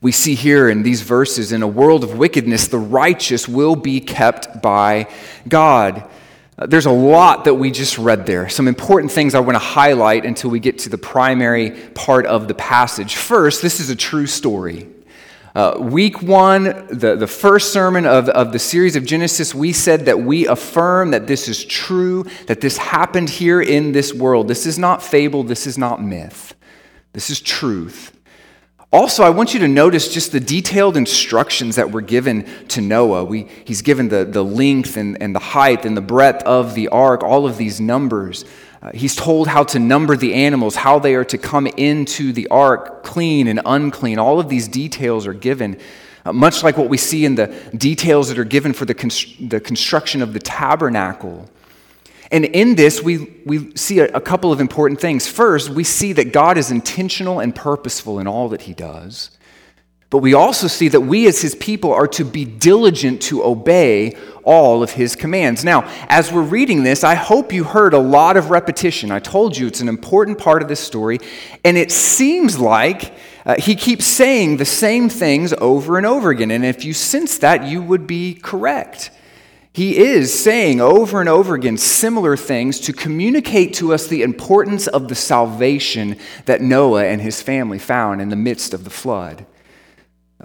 We 0.00 0.12
see 0.12 0.34
here 0.34 0.68
in 0.68 0.82
these 0.82 1.02
verses 1.02 1.52
in 1.52 1.62
a 1.62 1.68
world 1.68 2.04
of 2.04 2.18
wickedness, 2.18 2.68
the 2.68 2.78
righteous 2.78 3.48
will 3.48 3.76
be 3.76 4.00
kept 4.00 4.62
by 4.62 5.08
God. 5.48 6.08
Uh, 6.58 6.66
there's 6.66 6.86
a 6.86 6.90
lot 6.90 7.44
that 7.44 7.54
we 7.54 7.70
just 7.70 7.98
read 7.98 8.26
there. 8.26 8.48
Some 8.48 8.68
important 8.68 9.12
things 9.12 9.34
I 9.34 9.40
want 9.40 9.56
to 9.56 9.64
highlight 9.64 10.24
until 10.24 10.50
we 10.50 10.60
get 10.60 10.78
to 10.80 10.88
the 10.88 10.98
primary 10.98 11.70
part 11.70 12.26
of 12.26 12.48
the 12.48 12.54
passage. 12.54 13.16
First, 13.16 13.62
this 13.62 13.80
is 13.80 13.90
a 13.90 13.96
true 13.96 14.26
story. 14.26 14.88
Uh, 15.54 15.78
week 15.78 16.20
one, 16.20 16.64
the, 16.88 17.16
the 17.16 17.26
first 17.26 17.72
sermon 17.72 18.04
of, 18.04 18.28
of 18.28 18.52
the 18.52 18.58
series 18.58 18.94
of 18.94 19.06
Genesis, 19.06 19.54
we 19.54 19.72
said 19.72 20.04
that 20.04 20.20
we 20.20 20.46
affirm 20.46 21.12
that 21.12 21.26
this 21.26 21.48
is 21.48 21.64
true, 21.64 22.24
that 22.46 22.60
this 22.60 22.76
happened 22.76 23.30
here 23.30 23.62
in 23.62 23.92
this 23.92 24.12
world. 24.12 24.48
This 24.48 24.66
is 24.66 24.78
not 24.78 25.02
fable, 25.02 25.42
this 25.42 25.66
is 25.66 25.78
not 25.78 26.02
myth. 26.02 26.54
This 27.14 27.30
is 27.30 27.40
truth. 27.40 28.15
Also, 28.96 29.22
I 29.22 29.28
want 29.28 29.52
you 29.52 29.60
to 29.60 29.68
notice 29.68 30.08
just 30.14 30.32
the 30.32 30.40
detailed 30.40 30.96
instructions 30.96 31.76
that 31.76 31.90
were 31.90 32.00
given 32.00 32.46
to 32.68 32.80
Noah. 32.80 33.26
We, 33.26 33.46
he's 33.66 33.82
given 33.82 34.08
the, 34.08 34.24
the 34.24 34.42
length 34.42 34.96
and, 34.96 35.20
and 35.20 35.34
the 35.34 35.38
height 35.38 35.84
and 35.84 35.94
the 35.94 36.00
breadth 36.00 36.42
of 36.44 36.74
the 36.74 36.88
ark, 36.88 37.22
all 37.22 37.44
of 37.44 37.58
these 37.58 37.78
numbers. 37.78 38.46
Uh, 38.80 38.92
he's 38.94 39.14
told 39.14 39.48
how 39.48 39.64
to 39.64 39.78
number 39.78 40.16
the 40.16 40.32
animals, 40.32 40.76
how 40.76 40.98
they 40.98 41.14
are 41.14 41.26
to 41.26 41.36
come 41.36 41.66
into 41.66 42.32
the 42.32 42.48
ark, 42.48 43.04
clean 43.04 43.48
and 43.48 43.60
unclean. 43.66 44.18
All 44.18 44.40
of 44.40 44.48
these 44.48 44.66
details 44.66 45.26
are 45.26 45.34
given, 45.34 45.78
uh, 46.24 46.32
much 46.32 46.62
like 46.62 46.78
what 46.78 46.88
we 46.88 46.96
see 46.96 47.26
in 47.26 47.34
the 47.34 47.48
details 47.76 48.30
that 48.30 48.38
are 48.38 48.44
given 48.44 48.72
for 48.72 48.86
the, 48.86 48.94
const- 48.94 49.50
the 49.50 49.60
construction 49.60 50.22
of 50.22 50.32
the 50.32 50.40
tabernacle. 50.40 51.50
And 52.36 52.44
in 52.44 52.74
this, 52.74 53.02
we, 53.02 53.32
we 53.46 53.74
see 53.76 54.00
a, 54.00 54.08
a, 54.08 54.20
couple 54.20 54.52
of 54.52 54.60
important 54.60 55.00
things. 55.00 55.26
First, 55.26 55.70
we 55.70 55.84
see 55.84 56.12
that 56.12 56.34
God 56.34 56.58
is 56.58 56.70
intentional 56.70 57.40
and 57.40 57.54
purposeful 57.54 58.20
in 58.20 58.26
all 58.26 58.50
that 58.50 58.60
he 58.60 58.74
does. 58.74 59.30
But 60.10 60.18
we 60.18 60.34
also 60.34 60.66
see 60.66 60.88
that 60.88 61.00
we 61.00 61.26
as 61.28 61.40
his 61.40 61.54
people 61.54 61.94
are 61.94 62.06
to 62.08 62.26
be 62.26 62.44
diligent 62.44 63.22
to 63.22 63.42
obey 63.42 64.18
all 64.44 64.82
of 64.82 64.90
his 64.90 65.16
commands. 65.16 65.64
Now, 65.64 65.90
as 66.10 66.30
we're 66.30 66.42
reading 66.42 66.82
this, 66.82 67.04
I 67.04 67.14
hope 67.14 67.54
you 67.54 67.64
heard 67.64 67.94
a 67.94 67.98
lot 67.98 68.36
of 68.36 68.50
repetition. 68.50 69.10
I 69.10 69.18
told 69.18 69.56
you 69.56 69.66
it's 69.66 69.80
an 69.80 69.88
important 69.88 70.36
part 70.36 70.60
of 70.60 70.68
this 70.68 70.80
story, 70.80 71.20
and 71.64 71.78
it 71.78 71.90
seems 71.90 72.58
like 72.58 73.14
uh, 73.46 73.54
he 73.58 73.74
keeps 73.74 74.04
saying 74.04 74.58
the 74.58 74.66
same 74.66 75.08
things 75.08 75.54
over 75.54 75.96
and 75.96 76.04
over 76.04 76.28
again. 76.28 76.50
And 76.50 76.66
if 76.66 76.84
you 76.84 76.92
sense 76.92 77.38
that, 77.38 77.64
you 77.64 77.80
would 77.80 78.06
be 78.06 78.34
correct. 78.34 79.10
He 79.76 79.98
is 79.98 80.32
saying 80.32 80.80
over 80.80 81.20
and 81.20 81.28
over 81.28 81.54
again 81.54 81.76
similar 81.76 82.34
things 82.34 82.80
to 82.80 82.94
communicate 82.94 83.74
to 83.74 83.92
us 83.92 84.06
the 84.06 84.22
importance 84.22 84.86
of 84.86 85.08
the 85.08 85.14
salvation 85.14 86.16
that 86.46 86.62
Noah 86.62 87.04
and 87.04 87.20
his 87.20 87.42
family 87.42 87.78
found 87.78 88.22
in 88.22 88.30
the 88.30 88.36
midst 88.36 88.72
of 88.72 88.84
the 88.84 88.90
flood. 88.90 89.44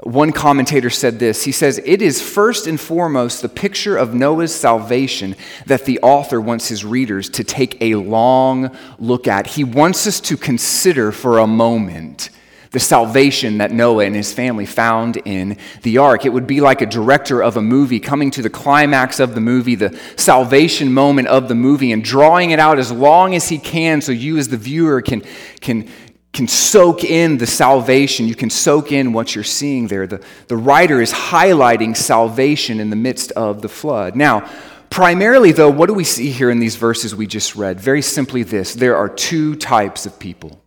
One 0.04 0.34
commentator 0.34 0.90
said 0.90 1.20
this 1.20 1.46
He 1.46 1.54
says, 1.54 1.80
It 1.86 2.02
is 2.02 2.22
first 2.22 2.68
and 2.68 2.78
foremost 2.78 3.42
the 3.42 3.48
picture 3.48 3.96
of 3.96 4.14
Noah's 4.14 4.54
salvation 4.54 5.38
that 5.66 5.86
the 5.86 6.02
author 6.02 6.42
wants 6.42 6.68
his 6.68 6.84
readers 6.84 7.30
to 7.30 7.46
take 7.46 7.82
a 7.82 7.96
long 7.96 8.76
look 9.00 9.30
at. 9.30 9.48
He 9.48 9.64
wants 9.64 10.06
us 10.08 10.20
to 10.20 10.36
consider 10.36 11.14
for 11.14 11.40
a 11.40 11.48
moment 11.48 12.32
the 12.72 12.80
salvation 12.80 13.58
that 13.58 13.72
Noah 13.72 14.06
and 14.06 14.16
his 14.16 14.34
family 14.34 14.66
found 14.66 15.18
in 15.18 15.58
the 15.84 15.98
ark. 15.98 16.26
It 16.26 16.30
would 16.30 16.48
be 16.48 16.62
like 16.62 16.82
a 16.82 16.86
director 16.86 17.44
of 17.44 17.58
a 17.58 17.62
movie 17.62 18.00
coming 18.00 18.32
to 18.32 18.42
the 18.42 18.50
climax 18.50 19.20
of 19.20 19.36
the 19.36 19.42
movie, 19.42 19.76
the 19.76 19.98
salvation 20.16 20.94
moment 20.94 21.28
of 21.28 21.50
the 21.50 21.56
movie, 21.56 21.92
and 21.92 22.02
drawing 22.02 22.52
it 22.52 22.60
out 22.60 22.80
as 22.80 22.90
long 22.90 23.36
as 23.36 23.50
he 23.50 23.58
can 23.58 24.02
so 24.02 24.14
you, 24.14 24.38
as 24.38 24.48
the 24.48 24.58
viewer, 24.58 25.02
can, 25.02 25.22
can, 25.60 25.90
can 26.32 26.48
soak 26.48 27.04
in 27.04 27.38
the 27.38 27.48
salvation. 27.48 28.26
You 28.26 28.36
can 28.36 28.50
soak 28.50 28.94
in 28.94 29.12
what 29.12 29.36
you're 29.36 29.44
seeing 29.44 29.88
there. 29.88 30.08
The, 30.08 30.24
the 30.48 30.58
writer 30.58 31.02
is 31.02 31.12
highlighting 31.12 31.96
salvation 31.96 32.80
in 32.80 32.90
the 32.90 32.96
midst 32.96 33.32
of 33.34 33.62
the 33.62 33.70
flood. 33.70 34.16
Now, 34.16 34.50
primarily, 34.90 35.52
though, 35.52 35.70
what 35.70 35.88
do 35.88 35.94
we 35.94 36.06
see 36.06 36.32
here 36.32 36.50
in 36.50 36.60
these 36.60 36.78
verses 36.78 37.14
we 37.14 37.28
just 37.28 37.54
read? 37.58 37.82
Very 37.82 38.02
simply, 38.02 38.44
this 38.44 38.74
there 38.76 38.96
are 38.96 39.10
two 39.10 39.58
types 39.58 40.06
of 40.06 40.18
people. 40.20 40.62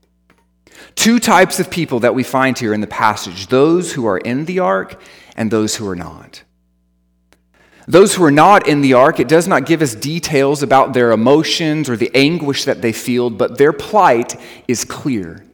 Two 0.95 1.19
types 1.19 1.61
of 1.61 1.71
people 1.71 2.01
that 2.01 2.15
we 2.15 2.23
find 2.23 2.59
here 2.59 2.75
in 2.75 2.81
the 2.81 2.87
passage 2.87 3.49
those 3.49 3.93
who 3.93 4.07
are 4.07 4.19
in 4.19 4.45
the 4.45 4.59
ark 4.61 5.01
and 5.37 5.51
those 5.51 5.77
who 5.77 5.89
are 5.89 5.97
not. 5.97 6.43
Those 7.87 8.15
who 8.15 8.25
are 8.25 8.31
not 8.31 8.67
in 8.67 8.81
the 8.81 8.95
ark, 8.95 9.21
it 9.21 9.29
does 9.29 9.47
not 9.47 9.67
give 9.67 9.83
us 9.83 9.95
details 9.95 10.63
about 10.63 10.95
their 10.95 11.13
emotions 11.13 11.91
or 11.91 11.97
the 11.97 12.11
anguish 12.15 12.65
that 12.65 12.81
they 12.81 12.93
feel, 12.93 13.29
but 13.29 13.59
their 13.59 13.75
plight 13.75 14.41
is 14.67 14.85
clear. 14.85 15.45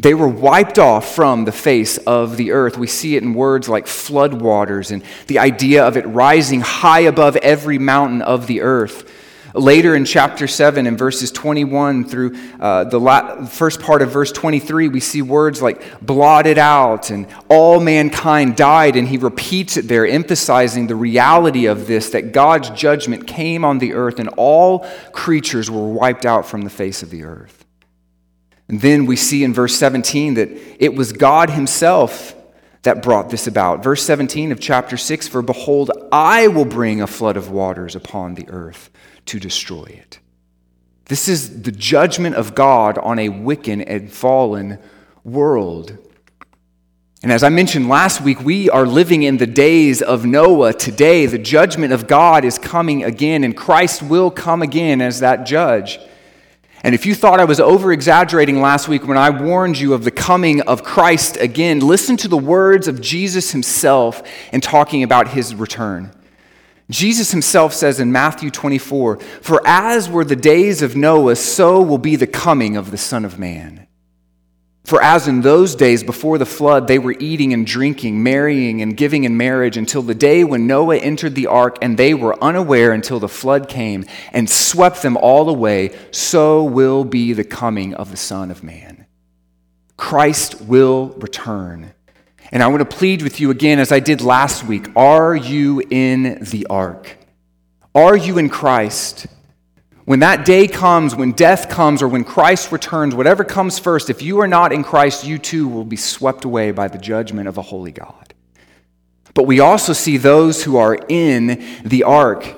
They 0.00 0.14
were 0.14 0.28
wiped 0.28 0.78
off 0.78 1.14
from 1.14 1.44
the 1.44 1.52
face 1.52 1.98
of 1.98 2.38
the 2.38 2.52
earth. 2.52 2.78
We 2.78 2.86
see 2.86 3.16
it 3.16 3.22
in 3.22 3.34
words 3.34 3.68
like 3.68 3.84
floodwaters 3.84 4.90
and 4.90 5.04
the 5.26 5.38
idea 5.38 5.84
of 5.86 5.98
it 5.98 6.06
rising 6.06 6.62
high 6.62 7.00
above 7.00 7.36
every 7.36 7.78
mountain 7.78 8.22
of 8.22 8.46
the 8.46 8.62
earth. 8.62 9.08
Later 9.54 9.96
in 9.96 10.04
chapter 10.04 10.46
7, 10.46 10.86
in 10.86 10.96
verses 10.96 11.32
21 11.32 12.04
through 12.04 12.36
uh, 12.60 12.84
the 12.84 13.00
la- 13.00 13.44
first 13.46 13.80
part 13.80 14.00
of 14.00 14.10
verse 14.10 14.30
23, 14.30 14.88
we 14.88 15.00
see 15.00 15.22
words 15.22 15.60
like 15.60 16.00
blotted 16.00 16.56
out 16.56 17.10
and 17.10 17.26
all 17.48 17.80
mankind 17.80 18.56
died. 18.56 18.94
And 18.94 19.08
he 19.08 19.18
repeats 19.18 19.76
it 19.76 19.88
there, 19.88 20.06
emphasizing 20.06 20.86
the 20.86 20.94
reality 20.94 21.66
of 21.66 21.86
this 21.88 22.10
that 22.10 22.32
God's 22.32 22.70
judgment 22.70 23.26
came 23.26 23.64
on 23.64 23.78
the 23.78 23.94
earth 23.94 24.20
and 24.20 24.28
all 24.36 24.86
creatures 25.12 25.70
were 25.70 25.88
wiped 25.88 26.24
out 26.24 26.46
from 26.46 26.62
the 26.62 26.70
face 26.70 27.02
of 27.02 27.10
the 27.10 27.24
earth. 27.24 27.64
And 28.68 28.80
then 28.80 29.04
we 29.04 29.16
see 29.16 29.42
in 29.42 29.52
verse 29.52 29.74
17 29.74 30.34
that 30.34 30.48
it 30.78 30.94
was 30.94 31.12
God 31.12 31.50
Himself 31.50 32.36
that 32.82 33.02
brought 33.02 33.30
this 33.30 33.48
about. 33.48 33.82
Verse 33.82 34.02
17 34.04 34.52
of 34.52 34.60
chapter 34.60 34.96
6 34.96 35.26
For 35.26 35.42
behold, 35.42 35.90
I 36.12 36.46
will 36.46 36.64
bring 36.64 37.02
a 37.02 37.08
flood 37.08 37.36
of 37.36 37.50
waters 37.50 37.96
upon 37.96 38.34
the 38.34 38.48
earth 38.48 38.90
to 39.26 39.40
destroy 39.40 39.84
it. 39.84 40.18
This 41.06 41.28
is 41.28 41.62
the 41.62 41.72
judgment 41.72 42.36
of 42.36 42.54
God 42.54 42.96
on 42.98 43.18
a 43.18 43.28
wicked 43.28 43.80
and 43.80 44.12
fallen 44.12 44.78
world. 45.24 45.98
And 47.22 47.30
as 47.30 47.42
I 47.42 47.50
mentioned 47.50 47.88
last 47.88 48.22
week, 48.22 48.40
we 48.40 48.70
are 48.70 48.86
living 48.86 49.24
in 49.24 49.36
the 49.36 49.46
days 49.46 50.00
of 50.00 50.24
Noah 50.24 50.72
today. 50.72 51.26
The 51.26 51.36
judgment 51.36 51.92
of 51.92 52.06
God 52.06 52.44
is 52.44 52.58
coming 52.58 53.04
again, 53.04 53.44
and 53.44 53.56
Christ 53.56 54.02
will 54.02 54.30
come 54.30 54.62
again 54.62 55.02
as 55.02 55.20
that 55.20 55.44
judge. 55.44 55.98
And 56.82 56.94
if 56.94 57.04
you 57.04 57.14
thought 57.14 57.40
I 57.40 57.44
was 57.44 57.60
over 57.60 57.92
exaggerating 57.92 58.62
last 58.62 58.88
week 58.88 59.06
when 59.06 59.18
I 59.18 59.28
warned 59.28 59.78
you 59.78 59.92
of 59.92 60.04
the 60.04 60.10
coming 60.10 60.62
of 60.62 60.82
Christ 60.82 61.36
again, 61.36 61.80
listen 61.80 62.16
to 62.18 62.28
the 62.28 62.38
words 62.38 62.88
of 62.88 63.02
Jesus 63.02 63.52
himself 63.52 64.22
in 64.50 64.62
talking 64.62 65.02
about 65.02 65.28
his 65.28 65.54
return. 65.54 66.10
Jesus 66.90 67.30
himself 67.30 67.72
says 67.72 68.00
in 68.00 68.12
Matthew 68.12 68.50
24, 68.50 69.18
For 69.18 69.62
as 69.64 70.10
were 70.10 70.24
the 70.24 70.36
days 70.36 70.82
of 70.82 70.96
Noah, 70.96 71.36
so 71.36 71.80
will 71.80 71.98
be 71.98 72.16
the 72.16 72.26
coming 72.26 72.76
of 72.76 72.90
the 72.90 72.98
Son 72.98 73.24
of 73.24 73.38
Man. 73.38 73.86
For 74.84 75.00
as 75.00 75.28
in 75.28 75.42
those 75.42 75.76
days 75.76 76.02
before 76.02 76.36
the 76.36 76.46
flood, 76.46 76.88
they 76.88 76.98
were 76.98 77.14
eating 77.20 77.52
and 77.52 77.64
drinking, 77.64 78.24
marrying 78.24 78.82
and 78.82 78.96
giving 78.96 79.22
in 79.22 79.36
marriage 79.36 79.76
until 79.76 80.02
the 80.02 80.16
day 80.16 80.42
when 80.42 80.66
Noah 80.66 80.96
entered 80.96 81.36
the 81.36 81.46
ark, 81.46 81.78
and 81.80 81.96
they 81.96 82.12
were 82.12 82.42
unaware 82.42 82.92
until 82.92 83.20
the 83.20 83.28
flood 83.28 83.68
came 83.68 84.04
and 84.32 84.50
swept 84.50 85.02
them 85.02 85.16
all 85.16 85.48
away, 85.48 85.96
so 86.10 86.64
will 86.64 87.04
be 87.04 87.32
the 87.32 87.44
coming 87.44 87.94
of 87.94 88.10
the 88.10 88.16
Son 88.16 88.50
of 88.50 88.64
Man. 88.64 89.06
Christ 89.96 90.62
will 90.62 91.10
return. 91.18 91.92
And 92.52 92.62
I 92.62 92.66
want 92.66 92.80
to 92.80 92.96
plead 92.96 93.22
with 93.22 93.38
you 93.38 93.50
again, 93.50 93.78
as 93.78 93.92
I 93.92 94.00
did 94.00 94.20
last 94.20 94.64
week 94.64 94.88
are 94.96 95.36
you 95.36 95.82
in 95.90 96.42
the 96.42 96.66
ark? 96.68 97.16
Are 97.94 98.16
you 98.16 98.38
in 98.38 98.48
Christ? 98.48 99.26
When 100.04 100.20
that 100.20 100.44
day 100.44 100.66
comes, 100.66 101.14
when 101.14 101.32
death 101.32 101.68
comes, 101.68 102.02
or 102.02 102.08
when 102.08 102.24
Christ 102.24 102.72
returns, 102.72 103.14
whatever 103.14 103.44
comes 103.44 103.78
first, 103.78 104.10
if 104.10 104.22
you 104.22 104.40
are 104.40 104.48
not 104.48 104.72
in 104.72 104.82
Christ, 104.82 105.24
you 105.24 105.38
too 105.38 105.68
will 105.68 105.84
be 105.84 105.96
swept 105.96 106.44
away 106.44 106.72
by 106.72 106.88
the 106.88 106.98
judgment 106.98 107.46
of 107.46 107.58
a 107.58 107.62
holy 107.62 107.92
God. 107.92 108.34
But 109.34 109.44
we 109.44 109.60
also 109.60 109.92
see 109.92 110.16
those 110.16 110.64
who 110.64 110.76
are 110.76 110.98
in 111.08 111.64
the 111.84 112.02
ark, 112.02 112.56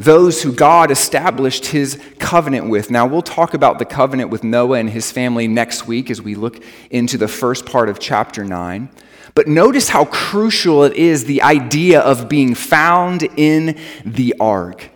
those 0.00 0.42
who 0.42 0.50
God 0.50 0.90
established 0.90 1.66
his 1.66 2.00
covenant 2.18 2.70
with. 2.70 2.90
Now, 2.90 3.06
we'll 3.06 3.20
talk 3.20 3.52
about 3.52 3.78
the 3.78 3.84
covenant 3.84 4.30
with 4.30 4.42
Noah 4.42 4.78
and 4.78 4.88
his 4.88 5.12
family 5.12 5.46
next 5.46 5.86
week 5.86 6.10
as 6.10 6.22
we 6.22 6.34
look 6.34 6.64
into 6.90 7.18
the 7.18 7.28
first 7.28 7.66
part 7.66 7.90
of 7.90 7.98
chapter 7.98 8.42
9. 8.42 8.88
But 9.34 9.46
notice 9.46 9.90
how 9.90 10.06
crucial 10.06 10.84
it 10.84 10.94
is 10.94 11.26
the 11.26 11.42
idea 11.42 12.00
of 12.00 12.30
being 12.30 12.54
found 12.54 13.24
in 13.36 13.78
the 14.06 14.34
ark. 14.40 14.88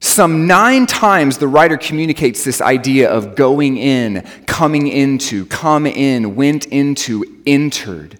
Some 0.00 0.48
nine 0.48 0.86
times 0.86 1.38
the 1.38 1.48
writer 1.48 1.76
communicates 1.76 2.42
this 2.42 2.60
idea 2.60 3.08
of 3.08 3.36
going 3.36 3.76
in, 3.78 4.26
coming 4.46 4.88
into, 4.88 5.46
come 5.46 5.86
in, 5.86 6.34
went 6.34 6.66
into, 6.66 7.24
entered. 7.46 8.18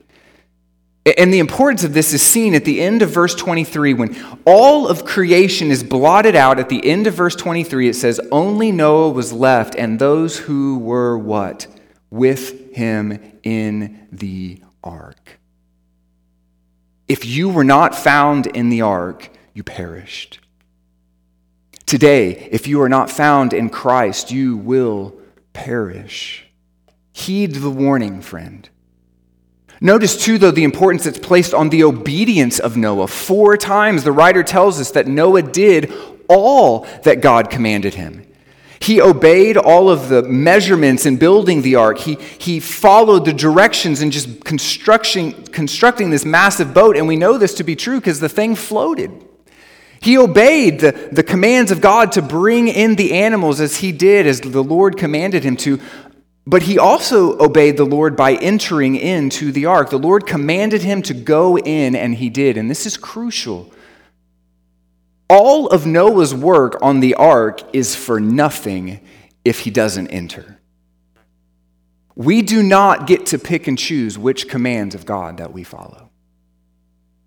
And 1.06 1.32
the 1.34 1.38
importance 1.38 1.84
of 1.84 1.92
this 1.92 2.14
is 2.14 2.22
seen 2.22 2.54
at 2.54 2.64
the 2.64 2.80
end 2.80 3.02
of 3.02 3.10
verse 3.10 3.34
23 3.34 3.92
when 3.92 4.16
all 4.46 4.88
of 4.88 5.04
creation 5.04 5.70
is 5.70 5.84
blotted 5.84 6.34
out. 6.34 6.58
At 6.58 6.70
the 6.70 6.86
end 6.86 7.06
of 7.06 7.12
verse 7.12 7.36
23, 7.36 7.88
it 7.88 7.94
says, 7.94 8.20
Only 8.32 8.72
Noah 8.72 9.10
was 9.10 9.30
left, 9.30 9.74
and 9.74 9.98
those 9.98 10.38
who 10.38 10.78
were 10.78 11.18
what? 11.18 11.66
With 12.10 12.74
him 12.74 13.38
in 13.42 14.08
the 14.12 14.62
ark. 14.82 15.38
If 17.06 17.26
you 17.26 17.50
were 17.50 17.64
not 17.64 17.94
found 17.94 18.46
in 18.46 18.70
the 18.70 18.80
ark, 18.80 19.28
you 19.52 19.62
perished. 19.62 20.40
Today, 21.84 22.48
if 22.50 22.66
you 22.66 22.80
are 22.80 22.88
not 22.88 23.10
found 23.10 23.52
in 23.52 23.68
Christ, 23.68 24.30
you 24.30 24.56
will 24.56 25.14
perish. 25.52 26.46
Heed 27.12 27.56
the 27.56 27.70
warning, 27.70 28.22
friend. 28.22 28.70
Notice, 29.80 30.22
too, 30.22 30.38
though, 30.38 30.50
the 30.50 30.64
importance 30.64 31.04
that's 31.04 31.18
placed 31.18 31.52
on 31.52 31.68
the 31.68 31.84
obedience 31.84 32.58
of 32.58 32.76
Noah. 32.76 33.08
Four 33.08 33.56
times 33.56 34.04
the 34.04 34.12
writer 34.12 34.42
tells 34.42 34.80
us 34.80 34.90
that 34.92 35.06
Noah 35.06 35.42
did 35.42 35.92
all 36.28 36.86
that 37.02 37.20
God 37.20 37.50
commanded 37.50 37.94
him. 37.94 38.26
He 38.80 39.00
obeyed 39.00 39.56
all 39.56 39.88
of 39.88 40.10
the 40.10 40.22
measurements 40.22 41.06
in 41.06 41.16
building 41.16 41.62
the 41.62 41.76
ark. 41.76 41.98
He, 41.98 42.16
he 42.38 42.60
followed 42.60 43.24
the 43.24 43.32
directions 43.32 44.02
in 44.02 44.10
just 44.10 44.44
constructing, 44.44 45.32
constructing 45.44 46.10
this 46.10 46.26
massive 46.26 46.74
boat. 46.74 46.96
And 46.96 47.08
we 47.08 47.16
know 47.16 47.38
this 47.38 47.54
to 47.54 47.64
be 47.64 47.76
true 47.76 47.98
because 47.98 48.20
the 48.20 48.28
thing 48.28 48.54
floated. 48.54 49.10
He 50.02 50.18
obeyed 50.18 50.80
the, 50.80 50.92
the 51.10 51.22
commands 51.22 51.70
of 51.70 51.80
God 51.80 52.12
to 52.12 52.20
bring 52.20 52.68
in 52.68 52.96
the 52.96 53.14
animals 53.14 53.58
as 53.58 53.76
he 53.76 53.90
did, 53.90 54.26
as 54.26 54.42
the 54.42 54.62
Lord 54.62 54.98
commanded 54.98 55.44
him 55.44 55.56
to. 55.58 55.80
But 56.46 56.64
he 56.64 56.78
also 56.78 57.38
obeyed 57.38 57.76
the 57.76 57.86
Lord 57.86 58.16
by 58.16 58.34
entering 58.34 58.96
into 58.96 59.50
the 59.50 59.66
ark. 59.66 59.90
The 59.90 59.98
Lord 59.98 60.26
commanded 60.26 60.82
him 60.82 61.00
to 61.02 61.14
go 61.14 61.56
in, 61.56 61.96
and 61.96 62.14
he 62.14 62.28
did. 62.28 62.56
And 62.58 62.70
this 62.70 62.84
is 62.84 62.96
crucial. 62.96 63.72
All 65.28 65.68
of 65.68 65.86
Noah's 65.86 66.34
work 66.34 66.76
on 66.82 67.00
the 67.00 67.14
ark 67.14 67.62
is 67.72 67.96
for 67.96 68.20
nothing 68.20 69.00
if 69.44 69.60
he 69.60 69.70
doesn't 69.70 70.08
enter. 70.08 70.60
We 72.14 72.42
do 72.42 72.62
not 72.62 73.06
get 73.06 73.26
to 73.26 73.38
pick 73.38 73.66
and 73.66 73.78
choose 73.78 74.18
which 74.18 74.48
commands 74.48 74.94
of 74.94 75.06
God 75.06 75.38
that 75.38 75.52
we 75.52 75.64
follow. 75.64 76.10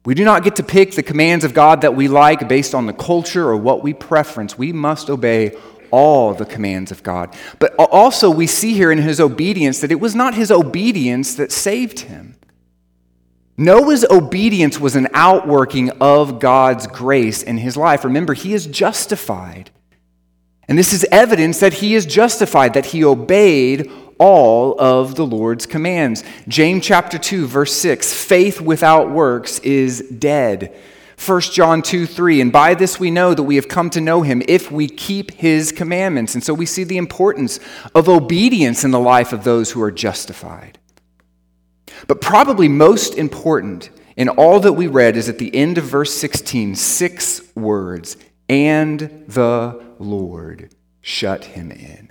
We 0.05 0.13
do 0.13 0.23
not 0.23 0.43
get 0.43 0.55
to 0.55 0.63
pick 0.63 0.93
the 0.93 1.03
commands 1.03 1.43
of 1.43 1.53
God 1.53 1.81
that 1.81 1.95
we 1.95 2.07
like 2.07 2.47
based 2.47 2.73
on 2.73 2.85
the 2.85 2.93
culture 2.93 3.45
or 3.45 3.57
what 3.57 3.83
we 3.83 3.93
preference. 3.93 4.57
We 4.57 4.71
must 4.71 5.09
obey 5.09 5.57
all 5.91 6.33
the 6.33 6.45
commands 6.45 6.91
of 6.91 7.03
God. 7.03 7.35
But 7.59 7.75
also, 7.75 8.29
we 8.29 8.47
see 8.47 8.73
here 8.73 8.91
in 8.91 8.99
his 8.99 9.19
obedience 9.19 9.79
that 9.81 9.91
it 9.91 9.99
was 9.99 10.15
not 10.15 10.35
his 10.35 10.51
obedience 10.51 11.35
that 11.35 11.51
saved 11.51 12.01
him. 12.01 12.35
Noah's 13.57 14.05
obedience 14.05 14.79
was 14.79 14.95
an 14.95 15.07
outworking 15.13 15.89
of 15.99 16.39
God's 16.39 16.85
grace 16.85 17.41
in 17.41 17.57
his 17.57 17.75
life. 17.75 18.03
Remember, 18.03 18.33
he 18.33 18.53
is 18.53 18.67
justified. 18.67 19.71
And 20.67 20.77
this 20.77 20.93
is 20.93 21.05
evidence 21.11 21.59
that 21.59 21.73
he 21.73 21.95
is 21.95 22.05
justified, 22.05 22.73
that 22.73 22.87
he 22.87 23.03
obeyed 23.03 23.91
all 24.19 24.79
of 24.79 25.15
the 25.15 25.25
Lord's 25.25 25.65
commands. 25.65 26.23
James 26.47 26.85
chapter 26.85 27.17
2, 27.17 27.47
verse 27.47 27.73
6 27.73 28.13
faith 28.13 28.61
without 28.61 29.09
works 29.09 29.59
is 29.59 30.01
dead. 30.01 30.75
1 31.25 31.41
John 31.41 31.81
2 31.81 32.05
3, 32.05 32.41
and 32.41 32.51
by 32.51 32.73
this 32.75 32.99
we 32.99 33.09
know 33.09 33.33
that 33.33 33.43
we 33.43 33.55
have 33.55 33.67
come 33.67 33.89
to 33.89 34.01
know 34.01 34.21
him 34.21 34.43
if 34.47 34.71
we 34.71 34.87
keep 34.87 35.31
his 35.31 35.71
commandments. 35.71 36.35
And 36.35 36.43
so 36.43 36.53
we 36.53 36.65
see 36.65 36.83
the 36.83 36.97
importance 36.97 37.59
of 37.95 38.07
obedience 38.07 38.83
in 38.83 38.91
the 38.91 38.99
life 38.99 39.33
of 39.33 39.43
those 39.43 39.71
who 39.71 39.81
are 39.81 39.91
justified. 39.91 40.79
But 42.07 42.21
probably 42.21 42.67
most 42.67 43.15
important 43.15 43.89
in 44.15 44.29
all 44.29 44.59
that 44.59 44.73
we 44.73 44.87
read 44.87 45.17
is 45.17 45.27
at 45.27 45.39
the 45.39 45.53
end 45.55 45.77
of 45.77 45.85
verse 45.85 46.13
16, 46.13 46.75
six 46.75 47.41
words, 47.55 48.17
and 48.47 49.25
the 49.27 49.83
Lord 49.99 50.73
shut 51.01 51.45
him 51.45 51.71
in. 51.71 52.09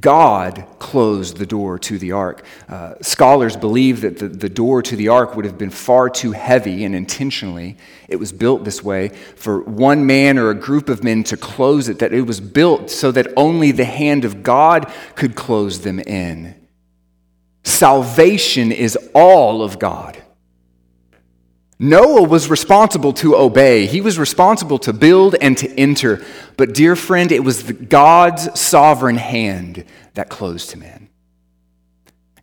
God 0.00 0.66
closed 0.80 1.36
the 1.36 1.46
door 1.46 1.78
to 1.78 1.96
the 1.96 2.10
ark. 2.10 2.44
Uh, 2.68 2.94
scholars 3.02 3.56
believe 3.56 4.00
that 4.00 4.18
the, 4.18 4.28
the 4.28 4.48
door 4.48 4.82
to 4.82 4.96
the 4.96 5.08
ark 5.08 5.36
would 5.36 5.44
have 5.44 5.56
been 5.56 5.70
far 5.70 6.10
too 6.10 6.32
heavy, 6.32 6.84
and 6.84 6.92
intentionally 6.94 7.76
it 8.08 8.16
was 8.16 8.32
built 8.32 8.64
this 8.64 8.82
way 8.82 9.08
for 9.08 9.62
one 9.62 10.04
man 10.04 10.38
or 10.38 10.50
a 10.50 10.54
group 10.54 10.88
of 10.88 11.04
men 11.04 11.22
to 11.24 11.36
close 11.36 11.88
it, 11.88 12.00
that 12.00 12.12
it 12.12 12.22
was 12.22 12.40
built 12.40 12.90
so 12.90 13.12
that 13.12 13.28
only 13.36 13.70
the 13.70 13.84
hand 13.84 14.24
of 14.24 14.42
God 14.42 14.92
could 15.14 15.36
close 15.36 15.80
them 15.80 16.00
in. 16.00 16.54
Salvation 17.62 18.72
is 18.72 18.98
all 19.14 19.62
of 19.62 19.78
God. 19.78 20.20
Noah 21.78 22.22
was 22.22 22.48
responsible 22.48 23.12
to 23.14 23.36
obey. 23.36 23.86
He 23.86 24.00
was 24.00 24.18
responsible 24.18 24.78
to 24.80 24.92
build 24.94 25.34
and 25.40 25.58
to 25.58 25.68
enter. 25.78 26.24
But, 26.56 26.72
dear 26.72 26.96
friend, 26.96 27.30
it 27.30 27.44
was 27.44 27.62
God's 27.62 28.58
sovereign 28.58 29.16
hand 29.16 29.84
that 30.14 30.30
closed 30.30 30.72
him 30.72 30.82
in. 30.82 31.08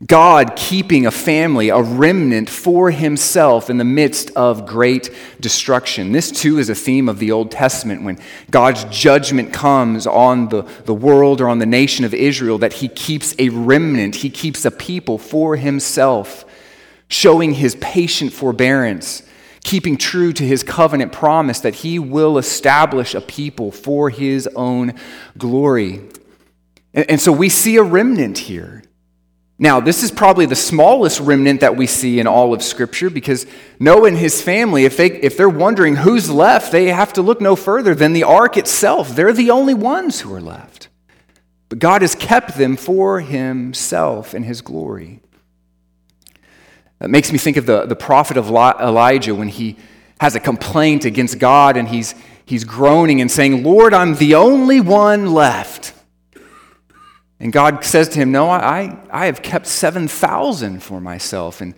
God 0.05 0.55
keeping 0.55 1.05
a 1.05 1.11
family, 1.11 1.69
a 1.69 1.81
remnant 1.81 2.49
for 2.49 2.91
himself 2.91 3.69
in 3.69 3.77
the 3.77 3.85
midst 3.85 4.31
of 4.31 4.67
great 4.67 5.09
destruction. 5.39 6.11
This 6.11 6.29
too 6.29 6.59
is 6.59 6.69
a 6.69 6.75
theme 6.75 7.07
of 7.07 7.19
the 7.19 7.31
Old 7.31 7.51
Testament 7.51 8.03
when 8.03 8.19
God's 8.51 8.83
judgment 8.85 9.53
comes 9.53 10.05
on 10.05 10.49
the, 10.49 10.63
the 10.85 10.93
world 10.93 11.39
or 11.39 11.47
on 11.47 11.59
the 11.59 11.65
nation 11.65 12.03
of 12.03 12.13
Israel, 12.13 12.57
that 12.57 12.73
he 12.73 12.89
keeps 12.89 13.33
a 13.39 13.49
remnant, 13.49 14.15
he 14.15 14.29
keeps 14.29 14.65
a 14.65 14.71
people 14.71 15.17
for 15.17 15.55
himself 15.55 16.45
showing 17.07 17.53
his 17.53 17.75
patient 17.75 18.33
forbearance, 18.33 19.23
keeping 19.63 19.97
true 19.97 20.33
to 20.33 20.43
his 20.43 20.63
covenant 20.63 21.11
promise 21.11 21.59
that 21.61 21.75
he 21.75 21.99
will 21.99 22.37
establish 22.37 23.15
a 23.15 23.21
people 23.21 23.71
for 23.71 24.09
his 24.09 24.47
own 24.55 24.93
glory. 25.37 26.01
And, 26.93 27.11
and, 27.11 27.21
so 27.21 27.31
we 27.31 27.49
see 27.49 27.77
a 27.77 27.83
remnant 27.83 28.37
here. 28.37 28.83
Now, 29.59 29.79
this 29.79 30.03
is 30.03 30.11
probably 30.11 30.45
the 30.45 30.55
smallest 30.55 31.19
remnant 31.19 31.61
that 31.61 31.77
we 31.77 31.87
see 31.87 32.19
in 32.19 32.27
all 32.27 32.53
of 32.53 32.63
Scripture 32.63 33.09
because 33.09 33.45
Noah 33.79 34.07
and 34.07 34.17
his 34.17 34.41
family, 34.41 34.83
if, 34.85 34.97
they, 34.97 35.07
if 35.07 35.37
they're 35.37 35.47
wondering 35.47 35.95
who's 35.95 36.29
left, 36.29 36.71
they 36.71 36.87
have 36.87 37.13
to 37.13 37.21
look 37.21 37.39
no 37.39 37.55
further 37.55 37.95
than 37.95 38.13
the 38.13 38.23
ark 38.23 38.57
itself. 38.57 39.15
They're 39.15 39.31
the 39.31 39.51
only 39.51 39.73
ones 39.73 40.21
who 40.21 40.33
are 40.33 40.41
left. 40.41 40.89
But 41.69 41.79
God 41.79 42.01
has 42.01 42.13
kept 42.13 42.57
them 42.57 42.75
for 42.75 43.21
himself 43.21 44.33
and 44.33 44.43
his 44.43 44.61
glory. 44.61 45.21
It 47.03 47.09
makes 47.09 47.31
me 47.31 47.37
think 47.37 47.57
of 47.57 47.65
the, 47.65 47.85
the 47.85 47.95
prophet 47.95 48.37
of 48.37 48.47
Elijah 48.47 49.35
when 49.35 49.49
he 49.49 49.75
has 50.21 50.35
a 50.35 50.39
complaint 50.39 51.03
against 51.03 51.37
God 51.37 51.75
and 51.75 51.87
he's, 51.87 52.15
he's 52.45 52.63
groaning 52.63 53.19
and 53.19 53.29
saying, 53.29 53.63
Lord, 53.63 53.93
I'm 53.93 54.15
the 54.15 54.35
only 54.35 54.79
one 54.79 55.33
left. 55.33 55.93
And 57.41 57.51
God 57.51 57.83
says 57.83 58.07
to 58.09 58.19
him, 58.19 58.31
No, 58.31 58.49
I, 58.49 58.97
I 59.11 59.25
have 59.25 59.41
kept 59.41 59.67
7,000 59.67 60.81
for 60.81 61.01
myself. 61.01 61.59
And 61.59 61.73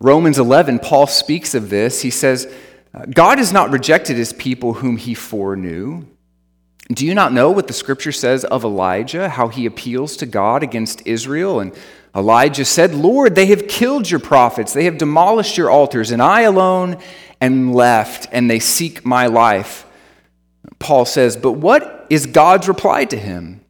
Romans 0.00 0.38
11, 0.38 0.78
Paul 0.78 1.06
speaks 1.06 1.54
of 1.54 1.68
this. 1.68 2.00
He 2.00 2.10
says, 2.10 2.50
God 3.10 3.36
has 3.36 3.52
not 3.52 3.70
rejected 3.70 4.16
his 4.16 4.32
people 4.32 4.74
whom 4.74 4.96
he 4.96 5.12
foreknew. 5.12 6.06
Do 6.88 7.04
you 7.04 7.14
not 7.14 7.32
know 7.32 7.50
what 7.50 7.66
the 7.66 7.72
scripture 7.72 8.12
says 8.12 8.44
of 8.44 8.64
Elijah, 8.64 9.28
how 9.28 9.48
he 9.48 9.66
appeals 9.66 10.16
to 10.18 10.26
God 10.26 10.62
against 10.62 11.06
Israel 11.06 11.60
and 11.60 11.74
Elijah 12.16 12.64
said, 12.64 12.94
Lord, 12.94 13.34
they 13.34 13.46
have 13.46 13.68
killed 13.68 14.10
your 14.10 14.20
prophets, 14.20 14.72
they 14.72 14.86
have 14.86 14.96
demolished 14.96 15.58
your 15.58 15.70
altars, 15.70 16.10
and 16.10 16.22
I 16.22 16.42
alone 16.42 16.96
am 17.42 17.74
left, 17.74 18.26
and 18.32 18.50
they 18.50 18.58
seek 18.58 19.04
my 19.04 19.26
life. 19.26 19.84
Paul 20.78 21.04
says, 21.04 21.36
But 21.36 21.52
what 21.52 22.06
is 22.08 22.24
God's 22.24 22.68
reply 22.68 23.04
to 23.04 23.18
him? 23.18 23.60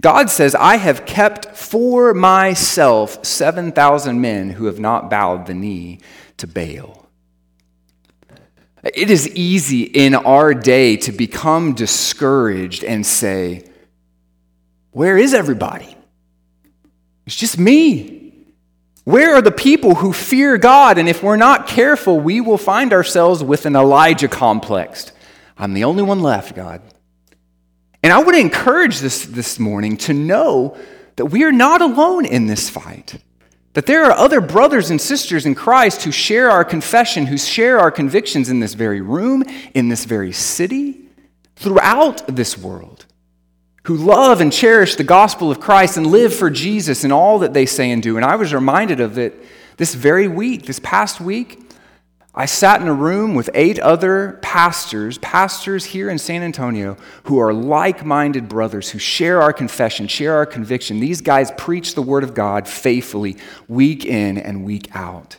God 0.00 0.28
says, 0.28 0.56
I 0.56 0.76
have 0.76 1.06
kept 1.06 1.54
for 1.56 2.12
myself 2.12 3.24
7,000 3.24 4.20
men 4.20 4.50
who 4.50 4.64
have 4.64 4.80
not 4.80 5.08
bowed 5.08 5.46
the 5.46 5.54
knee 5.54 6.00
to 6.38 6.48
Baal. 6.48 7.01
It 8.82 9.10
is 9.10 9.28
easy 9.28 9.82
in 9.82 10.14
our 10.14 10.54
day 10.54 10.96
to 10.98 11.12
become 11.12 11.74
discouraged 11.74 12.82
and 12.82 13.06
say, 13.06 13.64
Where 14.90 15.16
is 15.16 15.34
everybody? 15.34 15.96
It's 17.26 17.36
just 17.36 17.58
me. 17.58 18.34
Where 19.04 19.34
are 19.34 19.42
the 19.42 19.52
people 19.52 19.96
who 19.96 20.12
fear 20.12 20.58
God? 20.58 20.98
And 20.98 21.08
if 21.08 21.22
we're 21.22 21.36
not 21.36 21.66
careful, 21.66 22.20
we 22.20 22.40
will 22.40 22.58
find 22.58 22.92
ourselves 22.92 23.42
with 23.42 23.66
an 23.66 23.74
Elijah 23.74 24.28
complex. 24.28 25.12
I'm 25.56 25.74
the 25.74 25.84
only 25.84 26.02
one 26.02 26.20
left, 26.20 26.54
God. 26.54 26.82
And 28.02 28.12
I 28.12 28.20
would 28.20 28.34
encourage 28.34 28.98
this 28.98 29.24
this 29.24 29.58
morning 29.58 29.96
to 29.98 30.12
know 30.12 30.76
that 31.16 31.26
we 31.26 31.44
are 31.44 31.52
not 31.52 31.82
alone 31.82 32.24
in 32.24 32.46
this 32.46 32.68
fight. 32.68 33.22
That 33.74 33.86
there 33.86 34.04
are 34.04 34.12
other 34.12 34.40
brothers 34.40 34.90
and 34.90 35.00
sisters 35.00 35.46
in 35.46 35.54
Christ 35.54 36.02
who 36.02 36.12
share 36.12 36.50
our 36.50 36.64
confession, 36.64 37.26
who 37.26 37.38
share 37.38 37.78
our 37.80 37.90
convictions 37.90 38.48
in 38.48 38.60
this 38.60 38.74
very 38.74 39.00
room, 39.00 39.44
in 39.74 39.88
this 39.88 40.04
very 40.04 40.32
city, 40.32 41.08
throughout 41.56 42.26
this 42.26 42.58
world 42.58 43.06
who 43.84 43.96
love 43.96 44.40
and 44.40 44.52
cherish 44.52 44.94
the 44.94 45.04
gospel 45.04 45.50
of 45.50 45.58
Christ 45.58 45.96
and 45.96 46.06
live 46.06 46.34
for 46.34 46.50
Jesus 46.50 47.02
in 47.02 47.10
all 47.10 47.40
that 47.40 47.52
they 47.52 47.66
say 47.66 47.90
and 47.90 48.02
do. 48.02 48.16
And 48.16 48.24
I 48.24 48.36
was 48.36 48.54
reminded 48.54 49.00
of 49.00 49.18
it 49.18 49.34
this 49.76 49.94
very 49.94 50.28
week, 50.28 50.66
this 50.66 50.78
past 50.78 51.20
week. 51.20 51.61
I 52.34 52.46
sat 52.46 52.80
in 52.80 52.88
a 52.88 52.94
room 52.94 53.34
with 53.34 53.50
eight 53.52 53.78
other 53.78 54.38
pastors, 54.40 55.18
pastors 55.18 55.84
here 55.84 56.08
in 56.08 56.16
San 56.16 56.42
Antonio, 56.42 56.96
who 57.24 57.38
are 57.38 57.52
like 57.52 58.06
minded 58.06 58.48
brothers 58.48 58.88
who 58.90 58.98
share 58.98 59.42
our 59.42 59.52
confession, 59.52 60.06
share 60.06 60.34
our 60.36 60.46
conviction. 60.46 60.98
These 60.98 61.20
guys 61.20 61.52
preach 61.58 61.94
the 61.94 62.00
Word 62.00 62.24
of 62.24 62.32
God 62.32 62.66
faithfully, 62.66 63.36
week 63.68 64.06
in 64.06 64.38
and 64.38 64.64
week 64.64 64.88
out, 64.96 65.36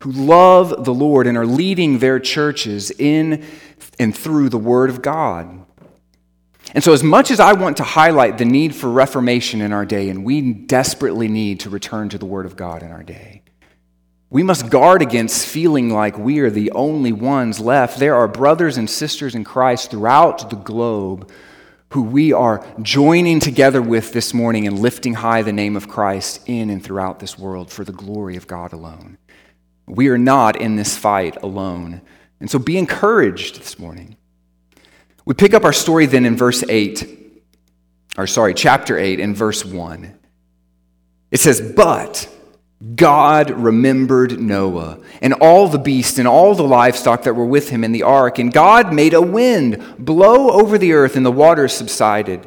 who 0.00 0.10
love 0.10 0.84
the 0.84 0.94
Lord 0.94 1.28
and 1.28 1.38
are 1.38 1.46
leading 1.46 2.00
their 2.00 2.18
churches 2.18 2.90
in 2.90 3.44
and 4.00 4.16
through 4.16 4.48
the 4.48 4.58
Word 4.58 4.90
of 4.90 5.02
God. 5.02 5.64
And 6.74 6.82
so, 6.82 6.92
as 6.92 7.04
much 7.04 7.30
as 7.30 7.38
I 7.38 7.52
want 7.52 7.76
to 7.76 7.84
highlight 7.84 8.38
the 8.38 8.44
need 8.44 8.74
for 8.74 8.90
reformation 8.90 9.60
in 9.60 9.72
our 9.72 9.86
day, 9.86 10.08
and 10.08 10.24
we 10.24 10.52
desperately 10.52 11.28
need 11.28 11.60
to 11.60 11.70
return 11.70 12.08
to 12.08 12.18
the 12.18 12.26
Word 12.26 12.46
of 12.46 12.56
God 12.56 12.82
in 12.82 12.90
our 12.90 13.04
day, 13.04 13.42
we 14.28 14.42
must 14.42 14.70
guard 14.70 15.02
against 15.02 15.46
feeling 15.46 15.90
like 15.90 16.18
we 16.18 16.40
are 16.40 16.50
the 16.50 16.72
only 16.72 17.12
ones 17.12 17.60
left. 17.60 17.98
There 17.98 18.16
are 18.16 18.26
brothers 18.26 18.76
and 18.76 18.90
sisters 18.90 19.34
in 19.34 19.44
Christ 19.44 19.90
throughout 19.90 20.50
the 20.50 20.56
globe 20.56 21.30
who 21.90 22.02
we 22.02 22.32
are 22.32 22.66
joining 22.82 23.38
together 23.38 23.80
with 23.80 24.12
this 24.12 24.34
morning 24.34 24.66
and 24.66 24.78
lifting 24.78 25.14
high 25.14 25.42
the 25.42 25.52
name 25.52 25.76
of 25.76 25.88
Christ 25.88 26.42
in 26.46 26.68
and 26.70 26.82
throughout 26.82 27.20
this 27.20 27.38
world 27.38 27.70
for 27.70 27.84
the 27.84 27.92
glory 27.92 28.36
of 28.36 28.48
God 28.48 28.72
alone. 28.72 29.18
We 29.86 30.08
are 30.08 30.18
not 30.18 30.60
in 30.60 30.74
this 30.74 30.96
fight 30.96 31.40
alone. 31.42 32.02
And 32.40 32.50
so 32.50 32.58
be 32.58 32.76
encouraged 32.76 33.60
this 33.60 33.78
morning. 33.78 34.16
We 35.24 35.34
pick 35.34 35.54
up 35.54 35.64
our 35.64 35.72
story 35.72 36.06
then 36.06 36.26
in 36.26 36.36
verse 36.36 36.64
8, 36.68 37.42
or 38.18 38.26
sorry, 38.26 38.54
chapter 38.54 38.98
8, 38.98 39.20
in 39.20 39.34
verse 39.34 39.64
1. 39.64 40.18
It 41.30 41.40
says, 41.40 41.60
But 41.60 42.28
God 42.94 43.50
remembered 43.50 44.38
Noah 44.38 44.98
and 45.22 45.32
all 45.34 45.66
the 45.66 45.78
beasts 45.78 46.18
and 46.18 46.28
all 46.28 46.54
the 46.54 46.62
livestock 46.62 47.22
that 47.22 47.34
were 47.34 47.46
with 47.46 47.70
him 47.70 47.82
in 47.82 47.92
the 47.92 48.02
ark. 48.02 48.38
And 48.38 48.52
God 48.52 48.92
made 48.92 49.14
a 49.14 49.22
wind 49.22 49.82
blow 49.98 50.50
over 50.50 50.76
the 50.76 50.92
earth, 50.92 51.16
and 51.16 51.24
the 51.24 51.32
waters 51.32 51.72
subsided. 51.72 52.46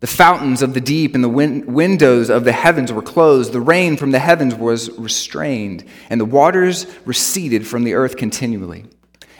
The 0.00 0.08
fountains 0.08 0.62
of 0.62 0.74
the 0.74 0.80
deep 0.80 1.14
and 1.14 1.22
the 1.22 1.28
win- 1.28 1.72
windows 1.72 2.30
of 2.30 2.44
the 2.44 2.52
heavens 2.52 2.92
were 2.92 3.02
closed. 3.02 3.52
The 3.52 3.60
rain 3.60 3.96
from 3.96 4.10
the 4.10 4.18
heavens 4.18 4.54
was 4.54 4.90
restrained, 4.98 5.84
and 6.08 6.20
the 6.20 6.24
waters 6.24 6.86
receded 7.04 7.66
from 7.66 7.84
the 7.84 7.94
earth 7.94 8.16
continually. 8.16 8.86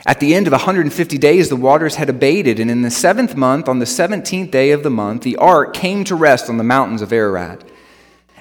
At 0.07 0.21
the 0.21 0.35
end 0.35 0.47
of 0.47 0.53
150 0.53 1.19
days, 1.19 1.49
the 1.49 1.57
waters 1.57 1.97
had 1.97 2.09
abated, 2.09 2.61
and 2.61 2.71
in 2.71 2.83
the 2.83 2.91
seventh 2.91 3.37
month, 3.37 3.69
on 3.69 3.81
the 3.81 3.85
17th 3.85 4.51
day 4.51 4.71
of 4.71 4.83
the 4.83 4.91
month, 4.91 5.23
the 5.23 5.37
ark 5.37 5.75
came 5.75 6.05
to 6.05 6.15
rest 6.15 6.49
on 6.49 6.57
the 6.57 6.65
mountains 6.65 7.03
of 7.03 7.13
Ararat. 7.13 7.65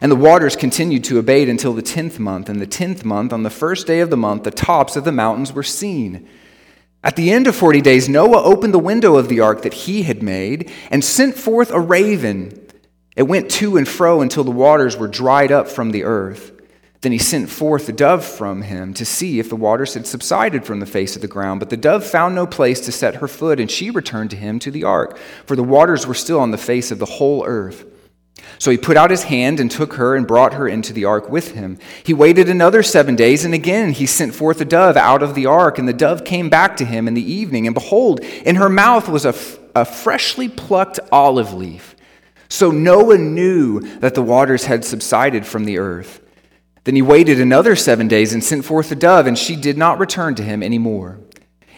And 0.01 0.11
the 0.11 0.15
waters 0.15 0.55
continued 0.55 1.03
to 1.05 1.19
abate 1.19 1.49
until 1.49 1.73
the 1.73 1.81
tenth 1.81 2.19
month. 2.19 2.49
And 2.49 2.61
the 2.61 2.67
tenth 2.67 3.03
month, 3.03 3.33
on 3.33 3.43
the 3.43 3.49
first 3.49 3.85
day 3.85 3.99
of 3.99 4.09
the 4.09 4.17
month, 4.17 4.43
the 4.43 4.51
tops 4.51 4.95
of 4.95 5.03
the 5.03 5.11
mountains 5.11 5.51
were 5.51 5.63
seen. 5.63 6.27
At 7.03 7.15
the 7.15 7.31
end 7.31 7.47
of 7.47 7.55
forty 7.55 7.81
days, 7.81 8.09
Noah 8.09 8.43
opened 8.43 8.73
the 8.73 8.79
window 8.79 9.15
of 9.15 9.29
the 9.29 9.39
ark 9.39 9.61
that 9.61 9.73
he 9.73 10.03
had 10.03 10.21
made 10.21 10.71
and 10.91 11.03
sent 11.03 11.35
forth 11.35 11.71
a 11.71 11.79
raven. 11.79 12.67
It 13.15 13.23
went 13.23 13.51
to 13.51 13.77
and 13.77 13.87
fro 13.87 14.21
until 14.21 14.43
the 14.43 14.51
waters 14.51 14.97
were 14.97 15.07
dried 15.07 15.51
up 15.51 15.67
from 15.67 15.91
the 15.91 16.03
earth. 16.03 16.53
Then 17.01 17.13
he 17.13 17.17
sent 17.17 17.49
forth 17.49 17.87
a 17.87 17.93
dove 17.93 18.25
from 18.25 18.61
him 18.61 18.93
to 18.95 19.05
see 19.05 19.39
if 19.39 19.47
the 19.47 19.55
waters 19.55 19.93
had 19.93 20.05
subsided 20.05 20.65
from 20.65 20.81
the 20.81 20.85
face 20.85 21.15
of 21.15 21.21
the 21.21 21.29
ground. 21.29 21.61
But 21.61 21.69
the 21.69 21.77
dove 21.77 22.05
found 22.05 22.35
no 22.35 22.45
place 22.45 22.81
to 22.81 22.91
set 22.91 23.15
her 23.15 23.27
foot, 23.27 23.59
and 23.59 23.71
she 23.71 23.89
returned 23.89 24.31
to 24.31 24.35
him 24.35 24.59
to 24.59 24.71
the 24.71 24.83
ark, 24.83 25.17
for 25.45 25.55
the 25.55 25.63
waters 25.63 26.05
were 26.05 26.13
still 26.13 26.41
on 26.41 26.51
the 26.51 26.57
face 26.57 26.91
of 26.91 26.99
the 26.99 27.05
whole 27.05 27.45
earth. 27.45 27.85
So 28.57 28.71
he 28.71 28.77
put 28.77 28.97
out 28.97 29.11
his 29.11 29.23
hand 29.23 29.59
and 29.59 29.71
took 29.71 29.93
her 29.93 30.15
and 30.15 30.27
brought 30.27 30.53
her 30.53 30.67
into 30.67 30.91
the 30.93 31.05
ark 31.05 31.29
with 31.29 31.51
him. 31.51 31.77
He 32.03 32.13
waited 32.13 32.49
another 32.49 32.83
seven 32.83 33.15
days, 33.15 33.45
and 33.45 33.53
again 33.53 33.91
he 33.91 34.05
sent 34.05 34.35
forth 34.35 34.59
a 34.61 34.65
dove 34.65 34.97
out 34.97 35.23
of 35.23 35.35
the 35.35 35.45
ark, 35.45 35.79
and 35.79 35.87
the 35.87 35.93
dove 35.93 36.25
came 36.25 36.49
back 36.49 36.77
to 36.77 36.85
him 36.85 37.07
in 37.07 37.13
the 37.13 37.31
evening. 37.31 37.67
And 37.67 37.73
behold, 37.73 38.19
in 38.21 38.55
her 38.55 38.69
mouth 38.69 39.07
was 39.07 39.25
a, 39.25 39.29
f- 39.29 39.59
a 39.75 39.85
freshly 39.85 40.49
plucked 40.49 40.99
olive 41.11 41.53
leaf. 41.53 41.95
So 42.49 42.71
Noah 42.71 43.17
knew 43.17 43.79
that 43.99 44.15
the 44.15 44.23
waters 44.23 44.65
had 44.65 44.83
subsided 44.83 45.45
from 45.45 45.65
the 45.65 45.77
earth. 45.77 46.21
Then 46.83 46.95
he 46.95 47.01
waited 47.01 47.39
another 47.39 47.75
seven 47.75 48.07
days 48.07 48.33
and 48.33 48.43
sent 48.43 48.65
forth 48.65 48.89
the 48.89 48.95
dove, 48.95 49.27
and 49.27 49.37
she 49.37 49.55
did 49.55 49.77
not 49.77 49.99
return 49.99 50.33
to 50.35 50.43
him 50.43 50.63
any 50.63 50.79
more. 50.79 51.19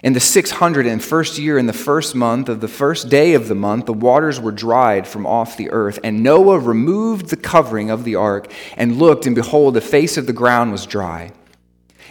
In 0.04 0.14
the 0.14 0.20
601st 0.20 1.38
year, 1.38 1.60
in 1.60 1.68
the 1.68 1.74
first 1.74 2.16
month 2.16 2.50
of 2.50 2.60
the 2.60 2.68
first 2.68 3.08
day 3.08 3.36
of 3.36 3.48
the 3.48 3.56
month, 3.56 3.86
the 3.86 3.94
waters 3.94 4.40
were 4.40 4.52
dried 4.52 5.08
from 5.08 5.28
off 5.28 5.58
the 5.58 5.70
earth. 5.70 6.00
And 6.04 6.24
Noah 6.24 6.58
removed 6.58 7.28
the 7.28 7.38
covering 7.38 7.92
of 7.92 8.04
the 8.04 8.16
ark 8.16 8.52
and 8.76 8.98
looked, 8.98 9.28
and 9.28 9.36
behold, 9.36 9.76
the 9.76 9.82
face 9.82 10.18
of 10.18 10.26
the 10.26 10.34
ground 10.34 10.72
was 10.72 10.88
dry. 10.88 11.32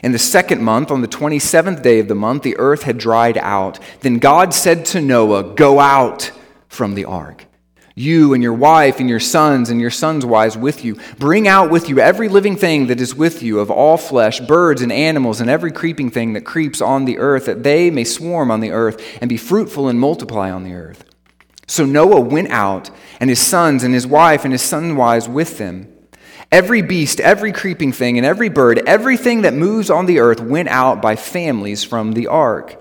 In 0.05 0.13
the 0.13 0.19
second 0.19 0.63
month, 0.63 0.93
on 0.93 1.03
the 1.03 1.09
27th 1.09 1.83
day 1.83 1.99
of 1.99 2.07
the 2.07 2.15
month, 2.15 2.45
the 2.45 2.57
earth 2.59 2.85
had 2.85 2.97
dried 2.97 3.37
out. 3.37 3.81
Then 4.01 4.19
God 4.19 4.55
said 4.55 4.87
to 4.87 5.01
Noah, 5.01 5.55
Go 5.55 5.81
out 5.81 6.31
from 6.69 6.95
the 6.95 7.05
ark 7.05 7.47
you 8.01 8.35
and 8.35 8.43
your 8.43 8.55
wife 8.55 8.99
and 8.99 9.09
your 9.09 9.21
sons 9.21 9.71
and 9.71 9.81
your 9.81 9.91
sons' 9.91 10.25
wives 10.25 10.57
with 10.57 10.85
you. 10.85 10.97
Bring 11.19 11.47
out 11.47 11.71
with 11.71 11.89
you 11.89 12.01
every 12.01 12.29
living 12.29 12.57
thing 12.57 12.87
that 12.87 13.01
is 13.01 13.15
with 13.15 13.43
you 13.43 13.61
of 13.61 13.71
all 13.71 13.97
flesh, 13.97 14.41
birds 14.41 14.83
and 14.83 14.91
animals, 14.91 15.41
and 15.41 15.51
every 15.51 15.71
creeping 15.71 16.11
thing 16.11 16.33
that 16.33 16.45
creeps 16.45 16.81
on 16.81 17.05
the 17.05 17.19
earth, 17.19 17.47
that 17.47 17.63
they 17.63 17.91
may 17.91 18.05
swarm 18.05 18.51
on 18.51 18.61
the 18.61 18.73
earth 18.73 19.01
and 19.21 19.29
be 19.29 19.37
fruitful 19.37 19.89
and 19.89 20.01
multiply 20.01 20.51
on 20.51 20.65
the 20.65 20.75
earth. 20.75 21.05
So 21.67 21.85
Noah 21.85 22.21
went 22.21 22.51
out, 22.51 22.91
and 23.21 23.31
his 23.31 23.41
sons 23.41 23.85
and 23.85 23.95
his 23.95 24.07
wife 24.07 24.45
and 24.45 24.53
his 24.53 24.63
sons' 24.63 24.95
wives 24.95 25.29
with 25.29 25.59
them. 25.59 25.87
Every 26.51 26.83
beast, 26.83 27.21
every 27.21 27.53
creeping 27.53 27.93
thing, 27.93 28.17
and 28.19 28.27
every 28.27 28.49
bird, 28.49 28.83
everything 28.89 29.43
that 29.43 29.55
moves 29.55 29.89
on 29.89 30.07
the 30.07 30.19
earth 30.19 30.41
went 30.41 30.69
out 30.69 31.01
by 31.01 31.15
families 31.15 31.85
from 31.85 32.13
the 32.15 32.27
ark. 32.27 32.77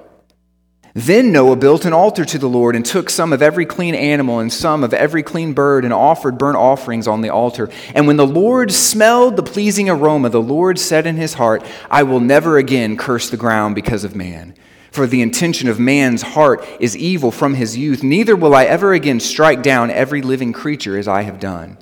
Then 0.99 1.31
Noah 1.31 1.55
built 1.55 1.85
an 1.85 1.93
altar 1.93 2.25
to 2.25 2.38
the 2.38 2.49
Lord 2.49 2.75
and 2.75 2.85
took 2.85 3.09
some 3.09 3.31
of 3.31 3.41
every 3.41 3.65
clean 3.65 3.95
animal 3.95 4.39
and 4.39 4.51
some 4.51 4.83
of 4.83 4.93
every 4.93 5.23
clean 5.23 5.53
bird 5.53 5.85
and 5.85 5.93
offered 5.93 6.38
burnt 6.38 6.57
offerings 6.57 7.07
on 7.07 7.21
the 7.21 7.29
altar. 7.29 7.69
And 7.95 8.05
when 8.05 8.17
the 8.17 8.27
Lord 8.27 8.69
smelled 8.69 9.38
the 9.38 9.43
pleasing 9.43 9.89
aroma, 9.89 10.27
the 10.27 10.41
Lord 10.41 10.77
said 10.77 11.07
in 11.07 11.15
his 11.15 11.35
heart, 11.35 11.63
I 11.89 12.03
will 12.03 12.19
never 12.19 12.57
again 12.57 12.97
curse 12.97 13.29
the 13.29 13.38
ground 13.38 13.75
because 13.75 14.03
of 14.03 14.13
man. 14.13 14.55
For 14.91 15.07
the 15.07 15.21
intention 15.21 15.69
of 15.69 15.79
man's 15.79 16.21
heart 16.21 16.67
is 16.81 16.97
evil 16.97 17.31
from 17.31 17.53
his 17.53 17.77
youth. 17.77 18.03
Neither 18.03 18.35
will 18.35 18.53
I 18.53 18.65
ever 18.65 18.91
again 18.91 19.21
strike 19.21 19.63
down 19.63 19.91
every 19.91 20.21
living 20.21 20.51
creature 20.51 20.97
as 20.97 21.07
I 21.07 21.21
have 21.21 21.39
done. 21.39 21.77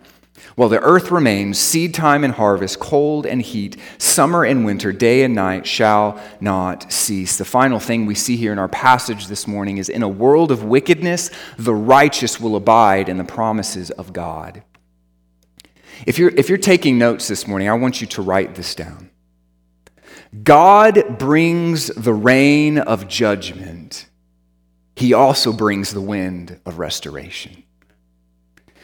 While 0.58 0.70
the 0.70 0.82
earth 0.82 1.12
remains, 1.12 1.60
seed 1.60 1.94
time 1.94 2.24
and 2.24 2.34
harvest, 2.34 2.80
cold 2.80 3.28
and 3.28 3.44
heat, 3.44 3.78
summer 4.00 4.44
and 4.44 4.66
winter, 4.66 4.92
day 4.92 5.22
and 5.22 5.36
night 5.36 5.68
shall 5.68 6.20
not 6.42 6.92
cease. 6.92 7.38
The 7.38 7.46
final 7.46 7.80
thing 7.80 8.08
we 8.08 8.16
see 8.16 8.38
here 8.38 8.54
in 8.54 8.58
our 8.58 8.68
passage 8.68 9.28
this 9.28 9.46
morning 9.46 9.78
is 9.78 9.88
in 9.88 10.02
a 10.02 10.10
world 10.10 10.52
of 10.52 10.64
wickedness, 10.64 11.30
the 11.60 11.76
righteous 11.76 12.40
will 12.40 12.56
abide 12.56 13.08
in 13.08 13.20
the 13.20 13.24
promises 13.24 13.92
of 13.92 14.14
God. 14.14 14.64
If 16.08 16.18
you're, 16.18 16.32
if 16.32 16.50
you're 16.50 16.58
taking 16.58 16.98
notes 16.98 17.28
this 17.28 17.48
morning, 17.48 17.70
I 17.70 17.74
want 17.74 18.02
you 18.02 18.08
to 18.08 18.24
write 18.24 18.56
this 18.56 18.74
down. 18.74 19.12
God 20.44 21.20
brings 21.20 21.90
the 21.90 22.16
rain 22.16 22.80
of 22.80 23.08
judgment, 23.08 24.08
He 24.96 25.14
also 25.14 25.54
brings 25.54 25.94
the 25.94 26.02
wind 26.02 26.60
of 26.66 26.80
restoration. 26.80 27.62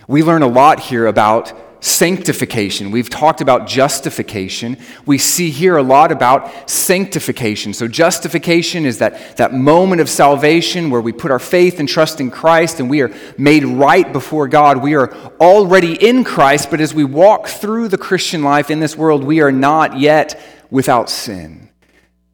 We 0.08 0.22
learn 0.22 0.42
a 0.42 0.48
lot 0.48 0.80
here 0.82 1.08
about 1.08 1.54
sanctification. 1.84 2.91
We've 2.91 3.10
talked 3.10 3.41
about 3.41 3.67
justification. 3.67 4.78
We 5.06 5.17
see 5.17 5.50
here 5.50 5.76
a 5.76 5.84
lot 5.84 6.13
about 6.13 6.69
sanctification. 6.69 7.74
So, 7.74 7.89
justification 7.89 8.86
is 8.86 9.00
that, 9.00 9.36
that 9.36 9.54
moment 9.54 10.00
of 10.00 10.10
salvation 10.10 10.89
where 10.89 11.02
we 11.02 11.12
put 11.12 11.30
our 11.30 11.39
faith 11.39 11.82
and 11.82 11.89
trust 11.89 12.22
in 12.22 12.32
Christ 12.32 12.80
and 12.80 12.89
we 12.89 13.02
are 13.02 13.13
made 13.38 13.65
right 13.65 14.12
before 14.13 14.48
God. 14.48 14.78
We 14.78 14.96
are 14.96 15.13
already 15.41 15.93
in 15.96 16.24
Christ, 16.24 16.72
but 16.72 16.80
as 16.80 16.93
we 16.93 17.04
walk 17.04 17.48
through 17.48 17.89
the 17.89 17.98
Christian 17.98 18.43
life 18.43 18.72
in 18.72 18.80
this 18.80 18.96
world, 18.96 19.26
we 19.26 19.41
are 19.41 19.52
not 19.52 20.00
yet 20.00 20.39
without 20.72 21.10
sin. 21.10 21.69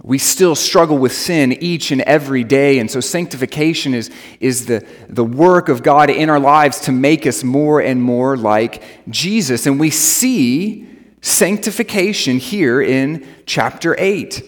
We 0.02 0.18
still 0.18 0.56
struggle 0.56 0.98
with 0.98 1.12
sin 1.12 1.52
each 1.52 1.92
and 1.92 2.02
every 2.02 2.46
day. 2.46 2.80
And 2.80 2.90
so, 2.90 3.02
sanctification 3.02 3.94
is, 3.94 4.10
is 4.40 4.66
the, 4.66 4.86
the 5.10 5.26
work 5.26 5.68
of 5.68 5.84
God 5.84 6.10
in 6.10 6.30
our 6.30 6.40
lives 6.40 6.82
to 6.82 6.92
make 6.92 7.28
us 7.28 7.44
more 7.44 7.82
and 7.82 8.02
more 8.02 8.38
like 8.38 8.82
Jesus. 9.10 9.66
And 9.66 9.80
we 9.80 9.90
see 9.90 10.88
sanctification 11.22 12.38
here 12.38 12.82
in 12.82 13.28
chapter 13.46 13.94
8. 14.00 14.42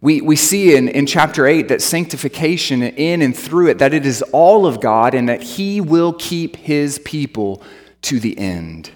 We, 0.00 0.20
we 0.20 0.34
see 0.34 0.74
in, 0.74 0.88
in 0.88 1.06
chapter 1.06 1.46
8 1.46 1.68
that 1.68 1.82
sanctification 1.82 2.82
in 2.82 3.22
and 3.22 3.36
through 3.36 3.68
it, 3.68 3.78
that 3.78 3.92
it 3.92 4.06
is 4.06 4.22
all 4.32 4.66
of 4.66 4.80
God 4.80 5.14
and 5.14 5.28
that 5.28 5.42
He 5.42 5.80
will 5.80 6.12
keep 6.14 6.56
His 6.56 6.98
people 7.00 7.62
to 8.02 8.18
the 8.18 8.36
end. 8.38 8.90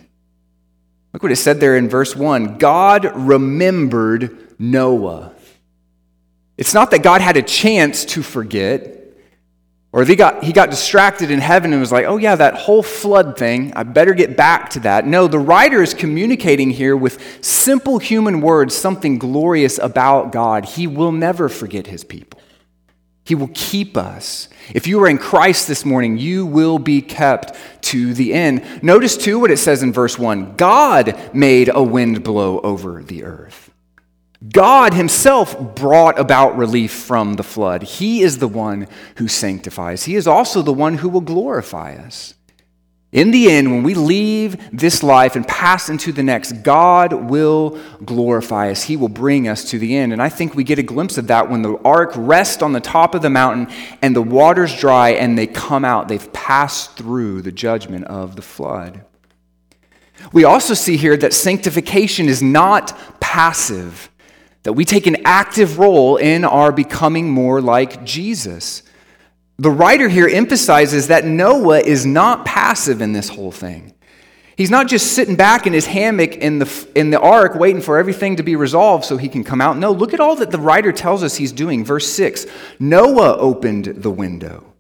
Look 1.12 1.22
what 1.22 1.30
it 1.30 1.36
said 1.36 1.60
there 1.60 1.76
in 1.76 1.88
verse 1.88 2.16
1 2.16 2.58
God 2.58 3.04
remembered 3.14 4.58
Noah. 4.58 5.33
It's 6.56 6.74
not 6.74 6.90
that 6.92 7.02
God 7.02 7.20
had 7.20 7.36
a 7.36 7.42
chance 7.42 8.04
to 8.06 8.22
forget. 8.22 9.02
Or 9.94 10.04
he 10.04 10.16
got, 10.16 10.42
he 10.42 10.52
got 10.52 10.70
distracted 10.70 11.30
in 11.30 11.38
heaven 11.38 11.72
and 11.72 11.80
was 11.80 11.92
like, 11.92 12.04
oh, 12.04 12.16
yeah, 12.16 12.34
that 12.34 12.54
whole 12.54 12.82
flood 12.82 13.38
thing, 13.38 13.72
I 13.76 13.84
better 13.84 14.12
get 14.12 14.36
back 14.36 14.70
to 14.70 14.80
that. 14.80 15.06
No, 15.06 15.28
the 15.28 15.38
writer 15.38 15.80
is 15.82 15.94
communicating 15.94 16.70
here 16.70 16.96
with 16.96 17.44
simple 17.44 18.00
human 18.00 18.40
words 18.40 18.74
something 18.74 19.18
glorious 19.18 19.78
about 19.78 20.32
God. 20.32 20.64
He 20.64 20.88
will 20.88 21.12
never 21.12 21.48
forget 21.48 21.86
his 21.86 22.02
people, 22.02 22.40
he 23.24 23.36
will 23.36 23.50
keep 23.54 23.96
us. 23.96 24.48
If 24.74 24.86
you 24.86 25.00
are 25.00 25.08
in 25.08 25.18
Christ 25.18 25.68
this 25.68 25.84
morning, 25.84 26.18
you 26.18 26.44
will 26.44 26.80
be 26.80 27.00
kept 27.00 27.54
to 27.82 28.14
the 28.14 28.34
end. 28.34 28.82
Notice, 28.82 29.16
too, 29.16 29.38
what 29.38 29.50
it 29.50 29.58
says 29.58 29.82
in 29.82 29.92
verse 29.92 30.18
1 30.18 30.56
God 30.56 31.30
made 31.32 31.70
a 31.72 31.82
wind 31.82 32.24
blow 32.24 32.58
over 32.60 33.00
the 33.00 33.22
earth. 33.22 33.70
God 34.52 34.94
Himself 34.94 35.74
brought 35.74 36.18
about 36.18 36.56
relief 36.56 36.92
from 36.92 37.34
the 37.34 37.42
flood. 37.42 37.82
He 37.82 38.22
is 38.22 38.38
the 38.38 38.48
one 38.48 38.88
who 39.16 39.28
sanctifies, 39.28 40.04
He 40.04 40.16
is 40.16 40.26
also 40.26 40.62
the 40.62 40.72
one 40.72 40.96
who 40.98 41.08
will 41.08 41.20
glorify 41.20 41.94
us. 41.94 42.34
In 43.14 43.30
the 43.30 43.48
end, 43.48 43.70
when 43.70 43.84
we 43.84 43.94
leave 43.94 44.56
this 44.76 45.04
life 45.04 45.36
and 45.36 45.46
pass 45.46 45.88
into 45.88 46.10
the 46.10 46.24
next, 46.24 46.64
God 46.64 47.12
will 47.12 47.78
glorify 48.04 48.72
us. 48.72 48.82
He 48.82 48.96
will 48.96 49.08
bring 49.08 49.46
us 49.46 49.70
to 49.70 49.78
the 49.78 49.96
end. 49.96 50.12
And 50.12 50.20
I 50.20 50.28
think 50.28 50.56
we 50.56 50.64
get 50.64 50.80
a 50.80 50.82
glimpse 50.82 51.16
of 51.16 51.28
that 51.28 51.48
when 51.48 51.62
the 51.62 51.76
ark 51.84 52.10
rests 52.16 52.60
on 52.60 52.72
the 52.72 52.80
top 52.80 53.14
of 53.14 53.22
the 53.22 53.30
mountain 53.30 53.72
and 54.02 54.16
the 54.16 54.20
waters 54.20 54.76
dry 54.76 55.10
and 55.10 55.38
they 55.38 55.46
come 55.46 55.84
out. 55.84 56.08
They've 56.08 56.32
passed 56.32 56.96
through 56.96 57.42
the 57.42 57.52
judgment 57.52 58.06
of 58.06 58.34
the 58.34 58.42
flood. 58.42 59.04
We 60.32 60.42
also 60.42 60.74
see 60.74 60.96
here 60.96 61.16
that 61.18 61.32
sanctification 61.32 62.28
is 62.28 62.42
not 62.42 62.98
passive 63.20 64.10
that 64.64 64.72
we 64.72 64.84
take 64.84 65.06
an 65.06 65.18
active 65.24 65.78
role 65.78 66.16
in 66.16 66.44
our 66.44 66.72
becoming 66.72 67.30
more 67.30 67.60
like 67.60 68.04
Jesus. 68.04 68.82
The 69.58 69.70
writer 69.70 70.08
here 70.08 70.26
emphasizes 70.26 71.08
that 71.08 71.24
Noah 71.24 71.80
is 71.80 72.04
not 72.04 72.44
passive 72.44 73.00
in 73.00 73.12
this 73.12 73.28
whole 73.28 73.52
thing. 73.52 73.94
He's 74.56 74.70
not 74.70 74.88
just 74.88 75.12
sitting 75.12 75.36
back 75.36 75.66
in 75.66 75.72
his 75.72 75.86
hammock 75.86 76.36
in 76.36 76.60
the, 76.60 76.88
in 76.94 77.10
the 77.10 77.20
ark 77.20 77.54
waiting 77.56 77.82
for 77.82 77.98
everything 77.98 78.36
to 78.36 78.42
be 78.42 78.56
resolved 78.56 79.04
so 79.04 79.16
he 79.16 79.28
can 79.28 79.44
come 79.44 79.60
out. 79.60 79.76
No, 79.76 79.90
look 79.92 80.14
at 80.14 80.20
all 80.20 80.36
that 80.36 80.50
the 80.50 80.58
writer 80.58 80.92
tells 80.92 81.22
us 81.22 81.36
he's 81.36 81.52
doing. 81.52 81.84
Verse 81.84 82.08
6 82.08 82.46
Noah 82.78 83.36
opened 83.36 83.86
the 83.86 84.10
window. 84.10 84.73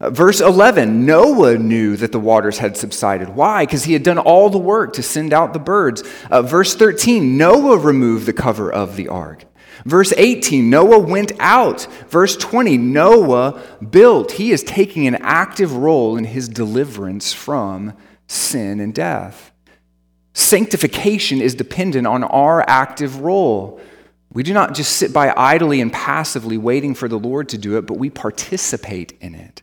Uh, 0.00 0.10
verse 0.10 0.40
11 0.40 1.04
Noah 1.04 1.58
knew 1.58 1.96
that 1.96 2.12
the 2.12 2.20
waters 2.20 2.58
had 2.58 2.76
subsided. 2.76 3.28
Why? 3.30 3.66
Because 3.66 3.84
he 3.84 3.92
had 3.92 4.02
done 4.02 4.18
all 4.18 4.48
the 4.48 4.58
work 4.58 4.94
to 4.94 5.02
send 5.02 5.32
out 5.32 5.52
the 5.52 5.58
birds. 5.58 6.02
Uh, 6.30 6.42
verse 6.42 6.74
13 6.74 7.36
Noah 7.36 7.76
removed 7.76 8.26
the 8.26 8.32
cover 8.32 8.72
of 8.72 8.96
the 8.96 9.08
ark. 9.08 9.44
Verse 9.84 10.12
18 10.16 10.70
Noah 10.70 10.98
went 10.98 11.32
out. 11.38 11.86
Verse 12.08 12.36
20 12.36 12.78
Noah 12.78 13.62
built. 13.90 14.32
He 14.32 14.52
is 14.52 14.62
taking 14.62 15.06
an 15.06 15.16
active 15.16 15.74
role 15.74 16.16
in 16.16 16.24
his 16.24 16.48
deliverance 16.48 17.32
from 17.32 17.94
sin 18.26 18.80
and 18.80 18.94
death. 18.94 19.52
Sanctification 20.32 21.42
is 21.42 21.54
dependent 21.54 22.06
on 22.06 22.24
our 22.24 22.64
active 22.66 23.20
role. 23.20 23.80
We 24.32 24.44
do 24.44 24.54
not 24.54 24.74
just 24.74 24.96
sit 24.96 25.12
by 25.12 25.34
idly 25.36 25.80
and 25.80 25.92
passively 25.92 26.56
waiting 26.56 26.94
for 26.94 27.08
the 27.08 27.18
Lord 27.18 27.48
to 27.50 27.58
do 27.58 27.76
it, 27.76 27.86
but 27.86 27.98
we 27.98 28.10
participate 28.10 29.12
in 29.20 29.34
it. 29.34 29.62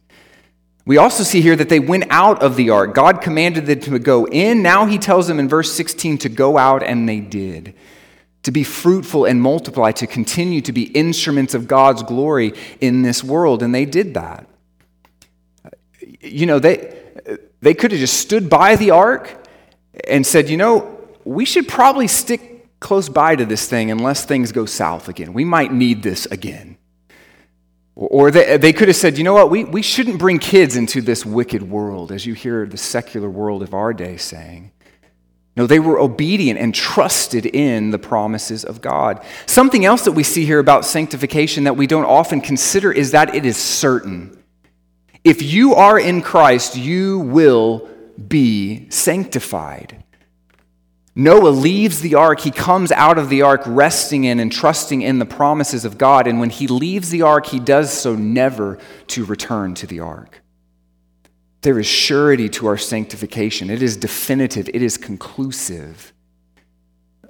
We 0.87 0.95
also 0.95 1.23
see 1.23 1.41
here 1.41 1.57
that 1.57 1.67
they 1.67 1.81
went 1.81 2.05
out 2.09 2.41
of 2.41 2.55
the 2.55 2.69
ark. 2.69 2.95
God 2.95 3.21
commanded 3.21 3.65
them 3.65 3.81
to 3.81 3.99
go 3.99 4.25
in. 4.25 4.63
Now 4.63 4.85
he 4.85 4.97
tells 4.97 5.27
them 5.27 5.37
in 5.37 5.49
verse 5.49 5.73
16 5.73 6.19
to 6.19 6.29
go 6.29 6.57
out, 6.57 6.81
and 6.81 7.09
they 7.09 7.19
did. 7.19 7.75
To 8.43 8.51
be 8.51 8.63
fruitful 8.63 9.25
and 9.25 9.41
multiply, 9.41 9.91
to 9.91 10.07
continue 10.07 10.61
to 10.61 10.71
be 10.71 10.83
instruments 10.83 11.53
of 11.53 11.67
God's 11.67 12.03
glory 12.03 12.53
in 12.79 13.01
this 13.01 13.21
world, 13.21 13.63
and 13.63 13.75
they 13.75 13.83
did 13.83 14.13
that. 14.13 14.47
You 16.21 16.45
know, 16.45 16.57
they, 16.57 16.97
they 17.59 17.73
could 17.73 17.91
have 17.91 17.99
just 17.99 18.21
stood 18.21 18.49
by 18.49 18.77
the 18.77 18.91
ark 18.91 19.45
and 20.07 20.25
said, 20.25 20.49
you 20.49 20.55
know, 20.55 20.97
we 21.25 21.43
should 21.43 21.67
probably 21.67 22.07
stick 22.07 22.79
close 22.79 23.09
by 23.09 23.35
to 23.35 23.45
this 23.45 23.67
thing 23.67 23.91
unless 23.91 24.23
things 24.23 24.53
go 24.53 24.65
south 24.65 25.09
again. 25.09 25.33
We 25.33 25.43
might 25.43 25.73
need 25.73 26.01
this 26.01 26.27
again. 26.27 26.76
Or 27.99 28.29
they, 28.29 28.57
they 28.57 28.73
could 28.73 28.89
have 28.89 28.95
said, 28.95 29.17
you 29.17 29.23
know 29.23 29.33
what, 29.33 29.49
we, 29.49 29.63
we 29.63 29.81
shouldn't 29.81 30.19
bring 30.19 30.37
kids 30.37 30.75
into 30.75 31.01
this 31.01 31.25
wicked 31.25 31.63
world, 31.63 32.11
as 32.11 32.27
you 32.27 32.35
hear 32.35 32.67
the 32.67 32.77
secular 32.77 33.27
world 33.27 33.63
of 33.63 33.73
our 33.73 33.91
day 33.91 34.17
saying. 34.17 34.71
No, 35.55 35.65
they 35.65 35.79
were 35.79 35.99
obedient 35.99 36.59
and 36.59 36.75
trusted 36.75 37.47
in 37.47 37.89
the 37.89 37.97
promises 37.97 38.63
of 38.63 38.81
God. 38.81 39.25
Something 39.47 39.83
else 39.83 40.05
that 40.05 40.11
we 40.11 40.21
see 40.21 40.45
here 40.45 40.59
about 40.59 40.85
sanctification 40.85 41.63
that 41.63 41.75
we 41.75 41.87
don't 41.87 42.05
often 42.05 42.39
consider 42.39 42.91
is 42.91 43.11
that 43.11 43.33
it 43.33 43.47
is 43.47 43.57
certain. 43.57 44.43
If 45.23 45.41
you 45.41 45.73
are 45.73 45.99
in 45.99 46.21
Christ, 46.21 46.77
you 46.77 47.17
will 47.17 47.89
be 48.27 48.91
sanctified. 48.91 50.03
Noah 51.19 51.49
leaves 51.49 52.01
the 52.01 52.13
ark. 52.13 52.41
He 52.41 52.51
comes 52.51 52.91
out 52.91 53.17
of 53.17 53.27
the 53.29 53.41
ark 53.41 53.63
resting 53.65 54.25
in 54.25 54.39
and 54.39 54.51
trusting 54.51 55.01
in 55.01 55.17
the 55.17 55.25
promises 55.25 55.83
of 55.83 55.97
God. 55.97 56.27
And 56.27 56.39
when 56.39 56.51
he 56.51 56.67
leaves 56.67 57.09
the 57.09 57.23
ark, 57.23 57.47
he 57.47 57.59
does 57.59 57.91
so 57.91 58.13
never 58.13 58.77
to 59.07 59.25
return 59.25 59.73
to 59.75 59.87
the 59.87 59.99
ark. 59.99 60.43
There 61.61 61.79
is 61.79 61.87
surety 61.87 62.49
to 62.49 62.67
our 62.67 62.77
sanctification, 62.77 63.71
it 63.71 63.81
is 63.81 63.97
definitive, 63.97 64.69
it 64.69 64.83
is 64.83 64.95
conclusive. 64.95 66.13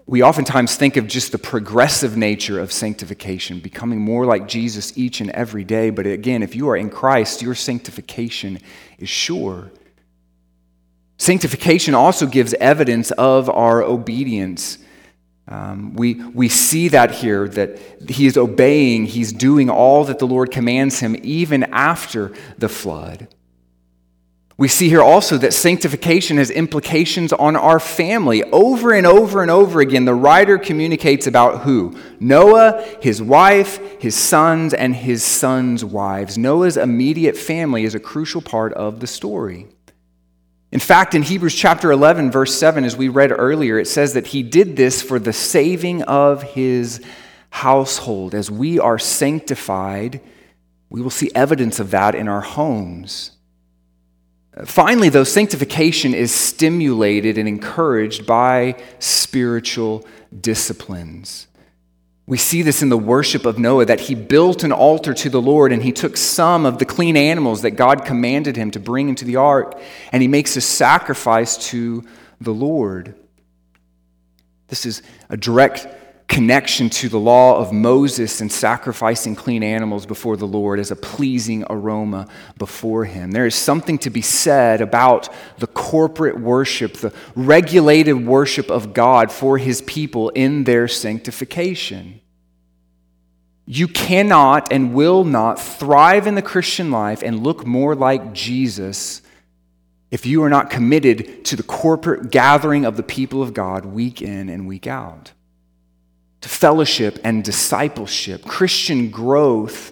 We 0.06 0.21
oftentimes 0.21 0.76
think 0.76 0.97
of 0.97 1.08
just 1.08 1.32
the 1.32 1.38
progressive 1.38 2.17
nature 2.17 2.60
of 2.60 2.73
sanctification, 2.73 3.62
becoming 3.62 4.02
more 4.02 4.26
like 4.26 4.50
Jesus 4.50 4.97
each 4.97 5.21
and 5.21 5.30
every 5.32 5.63
day. 5.63 5.91
But 5.91 6.06
again, 6.06 6.43
if 6.43 6.56
you 6.56 6.67
are 6.69 6.76
in 6.76 6.89
Christ, 6.89 7.41
your 7.41 7.56
sanctification 7.56 8.60
is 9.00 9.08
sure. 9.08 9.71
Sanctification 11.17 11.95
also 11.95 12.27
gives 12.27 12.53
evidence 12.56 13.12
of 13.12 13.49
our 13.49 13.82
obedience. 13.82 14.77
Um, 15.47 15.93
we, 15.95 16.15
we 16.15 16.49
see 16.49 16.89
that 16.89 17.12
here, 17.12 17.47
that 17.49 17.80
he 18.10 18.27
is 18.27 18.38
obeying, 18.38 19.06
he's 19.06 19.32
doing 19.32 19.69
all 19.69 20.03
that 20.06 20.19
the 20.19 20.27
Lord 20.27 20.51
commands 20.51 20.99
him, 20.99 21.15
even 21.23 21.63
after 21.65 22.34
the 22.58 22.69
flood. 22.69 23.27
We 24.58 24.67
see 24.67 24.89
here 24.89 25.03
also 25.03 25.38
that 25.38 25.53
sanctification 25.53 26.38
has 26.38 26.49
implications 26.49 27.32
on 27.32 27.56
our 27.56 27.80
family. 27.80 28.43
Over 28.43 28.91
and 28.91 29.06
over 29.06 29.43
and 29.43 29.51
over 29.51 29.82
again, 29.82 30.06
the 30.06 30.15
writer 30.15 30.58
communicates 30.58 31.27
about 31.27 31.62
who? 31.62 31.95
Noah, 32.19 32.84
his 32.99 33.21
wife, 33.21 33.80
his 34.01 34.15
sons, 34.15 34.73
and 34.73 34.95
his 34.95 35.23
sons' 35.23 35.86
wives. 35.86 36.39
Noah's 36.39 36.75
immediate 36.75 37.38
family 37.38 37.84
is 37.84 37.93
a 37.93 37.99
crucial 37.99 38.41
part 38.41 38.73
of 38.73 38.99
the 38.99 39.06
story. 39.06 39.67
In 40.71 40.80
fact, 40.80 41.15
in 41.15 41.23
Hebrews 41.23 41.56
chapter 41.56 41.91
11, 41.91 42.30
verse 42.30 42.58
7, 42.58 42.84
as 42.84 42.97
we 42.97 43.08
read 43.08 43.32
earlier, 43.32 43.80
it 43.80 43.88
says 43.88 44.13
that 44.13 44.27
he 44.27 44.43
did 44.43 44.75
this 44.75 45.01
for 45.01 45.17
the 45.17 45.32
saving 45.32 46.03
of 46.03 46.43
his 46.43 47.01
household. 47.49 48.36
As 48.36 48.51
we 48.51 48.77
are 48.77 48.99
sanctified, 48.99 50.19
we 50.89 51.01
will 51.01 51.10
see 51.10 51.32
evidence 51.34 51.80
of 51.80 51.91
that 51.91 52.15
in 52.15 52.27
our 52.27 52.41
homes. 52.41 53.32
Finally, 54.65 55.10
though, 55.10 55.23
sanctification 55.23 56.13
is 56.13 56.34
stimulated 56.34 57.38
and 57.38 57.47
encouraged 57.47 58.25
by 58.25 58.75
spiritual 58.99 60.06
disciplines. 60.41 61.47
We 62.28 62.38
see 62.38 62.62
this 62.62 62.82
in 62.82 62.90
the 62.90 62.98
worship 62.98 63.46
of 63.46 63.58
Noah 63.58 63.86
that 63.86 64.02
he 64.02 64.13
built 64.13 64.63
an 64.63 64.74
altar 64.74 65.13
to 65.13 65.30
the 65.30 65.42
Lord 65.42 65.72
and 65.72 65.82
he 65.82 65.94
took 65.94 66.18
some 66.18 66.66
of 66.66 66.78
the 66.78 66.86
clean 66.86 67.16
animals 67.16 67.62
that 67.62 67.72
God 67.72 68.04
commanded 68.04 68.58
him 68.58 68.70
to 68.72 68.82
bring 68.82 69.08
into 69.08 69.24
the 69.24 69.38
ark 69.38 69.80
and 70.12 70.22
he 70.22 70.28
makes 70.28 70.58
a 70.58 70.62
sacrifice 70.62 71.56
to 71.70 72.04
the 72.42 72.54
Lord. 72.54 73.16
This 74.68 74.86
is 74.86 75.02
a 75.30 75.38
direct 75.38 75.88
connection 76.28 76.90
to 76.90 77.08
the 77.08 77.20
law 77.20 77.58
of 77.58 77.72
Moses 77.72 78.42
and 78.42 78.52
sacrificing 78.52 79.36
clean 79.36 79.63
animals 79.63 80.06
before 80.06 80.36
the 80.36 80.48
Lord 80.48 80.80
as 80.80 80.92
a 80.92 80.96
pleasing 80.96 81.63
aroma 81.70 82.28
before 82.58 83.06
Him. 83.06 83.32
There 83.32 83.46
is 83.46 83.56
something 83.56 83.98
to 84.00 84.10
be 84.10 84.22
said 84.22 84.82
about 84.82 85.30
the 85.58 85.68
corporate 85.68 86.40
worship, 86.40 86.96
the 86.96 87.13
regulated 87.36 88.28
worship 88.28 88.70
of 88.70 88.94
God 88.94 89.32
for 89.32 89.58
His 89.58 89.82
people 89.82 90.30
in 90.30 90.66
their 90.66 90.88
sanctification. 90.88 92.20
You 93.66 93.88
cannot 93.88 94.72
and 94.72 94.94
will 94.94 95.24
not 95.24 95.60
thrive 95.60 96.28
in 96.28 96.36
the 96.36 96.41
Christian 96.41 96.91
life 96.91 97.24
and 97.24 97.43
look 97.43 97.66
more 97.66 97.95
like 97.95 98.34
Jesus 98.34 99.22
if 100.12 100.26
you 100.26 100.43
are 100.43 100.49
not 100.49 100.70
committed 100.70 101.43
to 101.45 101.56
the 101.56 101.64
corporate 101.64 102.32
gathering 102.32 102.86
of 102.86 102.95
the 102.95 103.04
people 103.04 103.41
of 103.41 103.54
God 103.54 103.86
week 103.86 104.22
in 104.22 104.49
and 104.49 104.68
week 104.68 104.88
out 104.88 105.32
to 106.42 106.50
fellowship 106.50 107.20
and 107.24 107.44
discipleship. 107.44 108.46
Christian 108.46 109.10
growth 109.10 109.92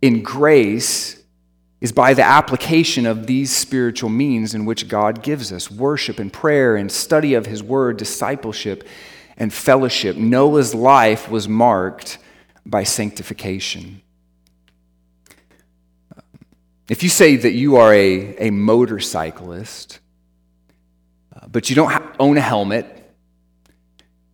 in 0.00 0.22
grace 0.22 1.22
is 1.80 1.92
by 1.92 2.14
the 2.14 2.22
application 2.22 3.06
of 3.06 3.26
these 3.26 3.54
spiritual 3.54 4.10
means 4.10 4.54
in 4.54 4.66
which 4.66 4.88
God 4.88 5.22
gives 5.22 5.52
us 5.52 5.70
worship 5.70 6.18
and 6.18 6.32
prayer 6.32 6.76
and 6.76 6.92
study 6.92 7.34
of 7.34 7.46
His 7.46 7.62
Word, 7.62 7.96
discipleship 7.96 8.86
and 9.36 9.52
fellowship. 9.52 10.16
Noah's 10.16 10.74
life 10.74 11.30
was 11.30 11.48
marked 11.48 12.18
by 12.66 12.84
sanctification. 12.84 14.02
If 16.88 17.02
you 17.02 17.08
say 17.08 17.36
that 17.36 17.52
you 17.52 17.76
are 17.76 17.94
a, 17.94 18.36
a 18.36 18.50
motorcyclist, 18.50 20.00
uh, 21.34 21.46
but 21.46 21.70
you 21.70 21.76
don't 21.76 22.04
own 22.18 22.36
a 22.36 22.40
helmet, 22.40 22.99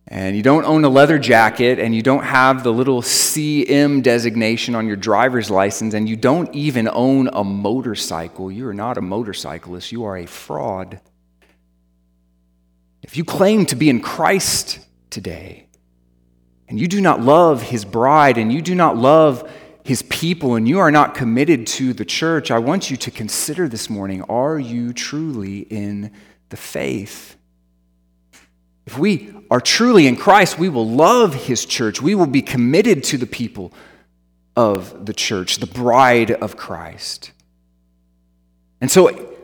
and 0.07 0.37
you 0.37 0.43
don't 0.43 0.65
own 0.65 0.85
a 0.85 0.89
leather 0.89 1.19
jacket, 1.19 1.79
and 1.79 1.93
you 1.93 2.01
don't 2.01 2.23
have 2.23 2.63
the 2.63 2.71
little 2.71 3.01
CM 3.01 4.01
designation 4.01 4.75
on 4.75 4.87
your 4.87 4.95
driver's 4.95 5.49
license, 5.49 5.93
and 5.93 6.07
you 6.07 6.15
don't 6.15 6.53
even 6.55 6.89
own 6.91 7.29
a 7.33 7.43
motorcycle, 7.43 8.51
you 8.51 8.67
are 8.67 8.73
not 8.73 8.97
a 8.97 9.01
motorcyclist, 9.01 9.91
you 9.91 10.05
are 10.05 10.17
a 10.17 10.25
fraud. 10.25 11.01
If 13.03 13.17
you 13.17 13.23
claim 13.23 13.65
to 13.67 13.75
be 13.75 13.89
in 13.89 14.01
Christ 14.01 14.79
today, 15.09 15.67
and 16.69 16.79
you 16.79 16.87
do 16.87 17.01
not 17.01 17.21
love 17.21 17.61
his 17.61 17.85
bride, 17.85 18.37
and 18.37 18.51
you 18.51 18.61
do 18.61 18.75
not 18.75 18.97
love 18.97 19.49
his 19.87 20.01
people 20.03 20.55
and 20.55 20.67
you 20.67 20.79
are 20.79 20.91
not 20.91 21.15
committed 21.15 21.65
to 21.65 21.93
the 21.93 22.03
church, 22.03 22.51
I 22.51 22.59
want 22.59 22.91
you 22.91 22.97
to 22.97 23.09
consider 23.09 23.69
this 23.69 23.89
morning 23.89 24.21
are 24.23 24.59
you 24.59 24.91
truly 24.91 25.59
in 25.59 26.11
the 26.49 26.57
faith? 26.57 27.36
If 28.87 28.97
we 28.97 29.33
are 29.51 29.61
truly 29.61 30.07
in 30.07 30.15
Christ, 30.15 30.57
we 30.57 30.69
will 30.69 30.87
love 30.87 31.35
his 31.35 31.65
church. 31.65 32.01
We 32.01 32.15
will 32.15 32.25
be 32.25 32.41
committed 32.41 33.03
to 33.05 33.17
the 33.17 33.27
people 33.27 33.71
of 34.55 35.05
the 35.05 35.13
church, 35.13 35.57
the 35.57 35.67
bride 35.67 36.31
of 36.31 36.57
Christ. 36.57 37.31
And 38.81 38.89
so, 38.89 39.35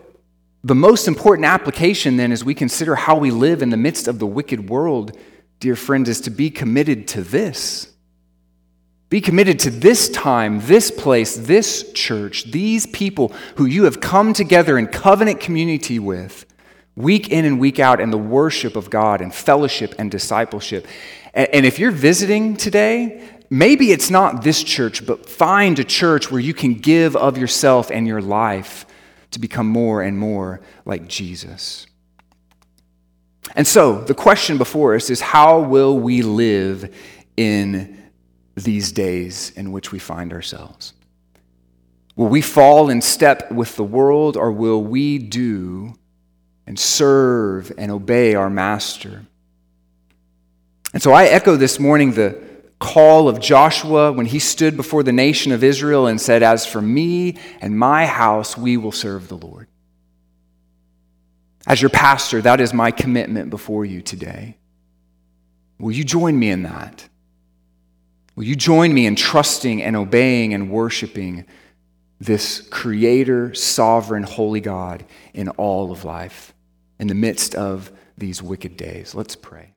the 0.63 0.73
most 0.73 1.07
important 1.07 1.45
application 1.45 2.17
then, 2.17 2.31
as 2.31 2.43
we 2.43 2.55
consider 2.55 2.95
how 2.95 3.17
we 3.17 3.29
live 3.29 3.61
in 3.61 3.69
the 3.69 3.77
midst 3.77 4.07
of 4.07 4.17
the 4.17 4.25
wicked 4.25 4.69
world, 4.69 5.15
dear 5.59 5.75
friend, 5.75 6.07
is 6.07 6.21
to 6.21 6.29
be 6.29 6.49
committed 6.49 7.07
to 7.09 7.21
this 7.21 7.93
be 9.13 9.21
committed 9.21 9.59
to 9.59 9.69
this 9.69 10.09
time, 10.09 10.59
this 10.61 10.89
place, 10.89 11.35
this 11.35 11.91
church, 11.93 12.45
these 12.45 12.87
people 12.87 13.31
who 13.57 13.65
you 13.65 13.83
have 13.83 14.01
come 14.01 14.33
together 14.33 14.75
in 14.75 14.87
covenant 14.87 15.39
community 15.39 15.99
with, 15.99 16.47
week 16.95 17.29
in 17.29 17.45
and 17.45 17.59
week 17.59 17.79
out, 17.79 17.99
in 17.99 18.11
the 18.11 18.17
worship 18.17 18.75
of 18.75 18.89
God 18.89 19.21
and 19.21 19.33
fellowship 19.33 19.95
and 19.97 20.11
discipleship. 20.11 20.87
And 21.33 21.65
if 21.65 21.79
you're 21.79 21.91
visiting 21.91 22.55
today, 22.55 23.27
maybe 23.49 23.91
it's 23.91 24.09
not 24.09 24.43
this 24.43 24.63
church, 24.63 25.05
but 25.05 25.27
find 25.27 25.79
a 25.79 25.83
church 25.83 26.29
where 26.29 26.41
you 26.41 26.53
can 26.53 26.75
give 26.75 27.15
of 27.15 27.37
yourself 27.37 27.89
and 27.89 28.07
your 28.07 28.21
life 28.21 28.85
to 29.31 29.39
become 29.39 29.67
more 29.67 30.01
and 30.01 30.17
more 30.17 30.61
like 30.85 31.07
Jesus. 31.07 31.87
And 33.55 33.67
so, 33.67 34.01
the 34.01 34.13
question 34.13 34.57
before 34.57 34.95
us 34.95 35.09
is 35.09 35.21
how 35.21 35.59
will 35.59 35.97
we 35.99 36.21
live 36.21 36.95
in 37.35 38.11
these 38.55 38.91
days 38.91 39.51
in 39.55 39.71
which 39.71 39.91
we 39.91 39.99
find 39.99 40.31
ourselves? 40.31 40.93
Will 42.15 42.27
we 42.27 42.41
fall 42.41 42.89
in 42.89 43.01
step 43.01 43.51
with 43.51 43.75
the 43.75 43.83
world, 43.83 44.37
or 44.37 44.51
will 44.51 44.83
we 44.83 45.17
do 45.17 45.95
and 46.65 46.79
serve 46.79 47.71
and 47.77 47.91
obey 47.91 48.35
our 48.35 48.49
Master? 48.49 49.25
And 50.93 51.01
so 51.01 51.11
I 51.11 51.25
echo 51.25 51.55
this 51.55 51.79
morning 51.79 52.11
the 52.11 52.39
call 52.79 53.27
of 53.27 53.39
Joshua 53.39 54.11
when 54.11 54.25
he 54.25 54.39
stood 54.39 54.77
before 54.77 55.03
the 55.03 55.11
nation 55.11 55.51
of 55.51 55.63
Israel 55.63 56.05
and 56.05 56.21
said, 56.21 56.43
As 56.43 56.65
for 56.65 56.81
me 56.81 57.37
and 57.61 57.77
my 57.77 58.05
house, 58.05 58.57
we 58.57 58.77
will 58.77 58.91
serve 58.91 59.27
the 59.27 59.37
Lord. 59.37 59.67
As 61.65 61.81
your 61.81 61.89
pastor, 61.89 62.41
that 62.41 62.59
is 62.59 62.73
my 62.73 62.91
commitment 62.91 63.49
before 63.49 63.85
you 63.85 64.01
today. 64.01 64.57
Will 65.79 65.93
you 65.93 66.03
join 66.03 66.37
me 66.37 66.49
in 66.49 66.63
that? 66.63 67.07
Will 68.35 68.43
you 68.43 68.55
join 68.55 68.93
me 68.93 69.05
in 69.05 69.15
trusting 69.15 69.81
and 69.81 69.95
obeying 69.95 70.53
and 70.53 70.69
worshiping 70.69 71.45
this 72.19 72.61
creator, 72.69 73.53
sovereign, 73.53 74.23
holy 74.23 74.61
God 74.61 75.05
in 75.33 75.49
all 75.49 75.91
of 75.91 76.05
life 76.05 76.52
in 77.03 77.09
the 77.09 77.13
midst 77.13 77.53
of 77.53 77.91
these 78.17 78.41
wicked 78.41 78.77
days? 78.77 79.13
Let's 79.13 79.35
pray. 79.35 79.72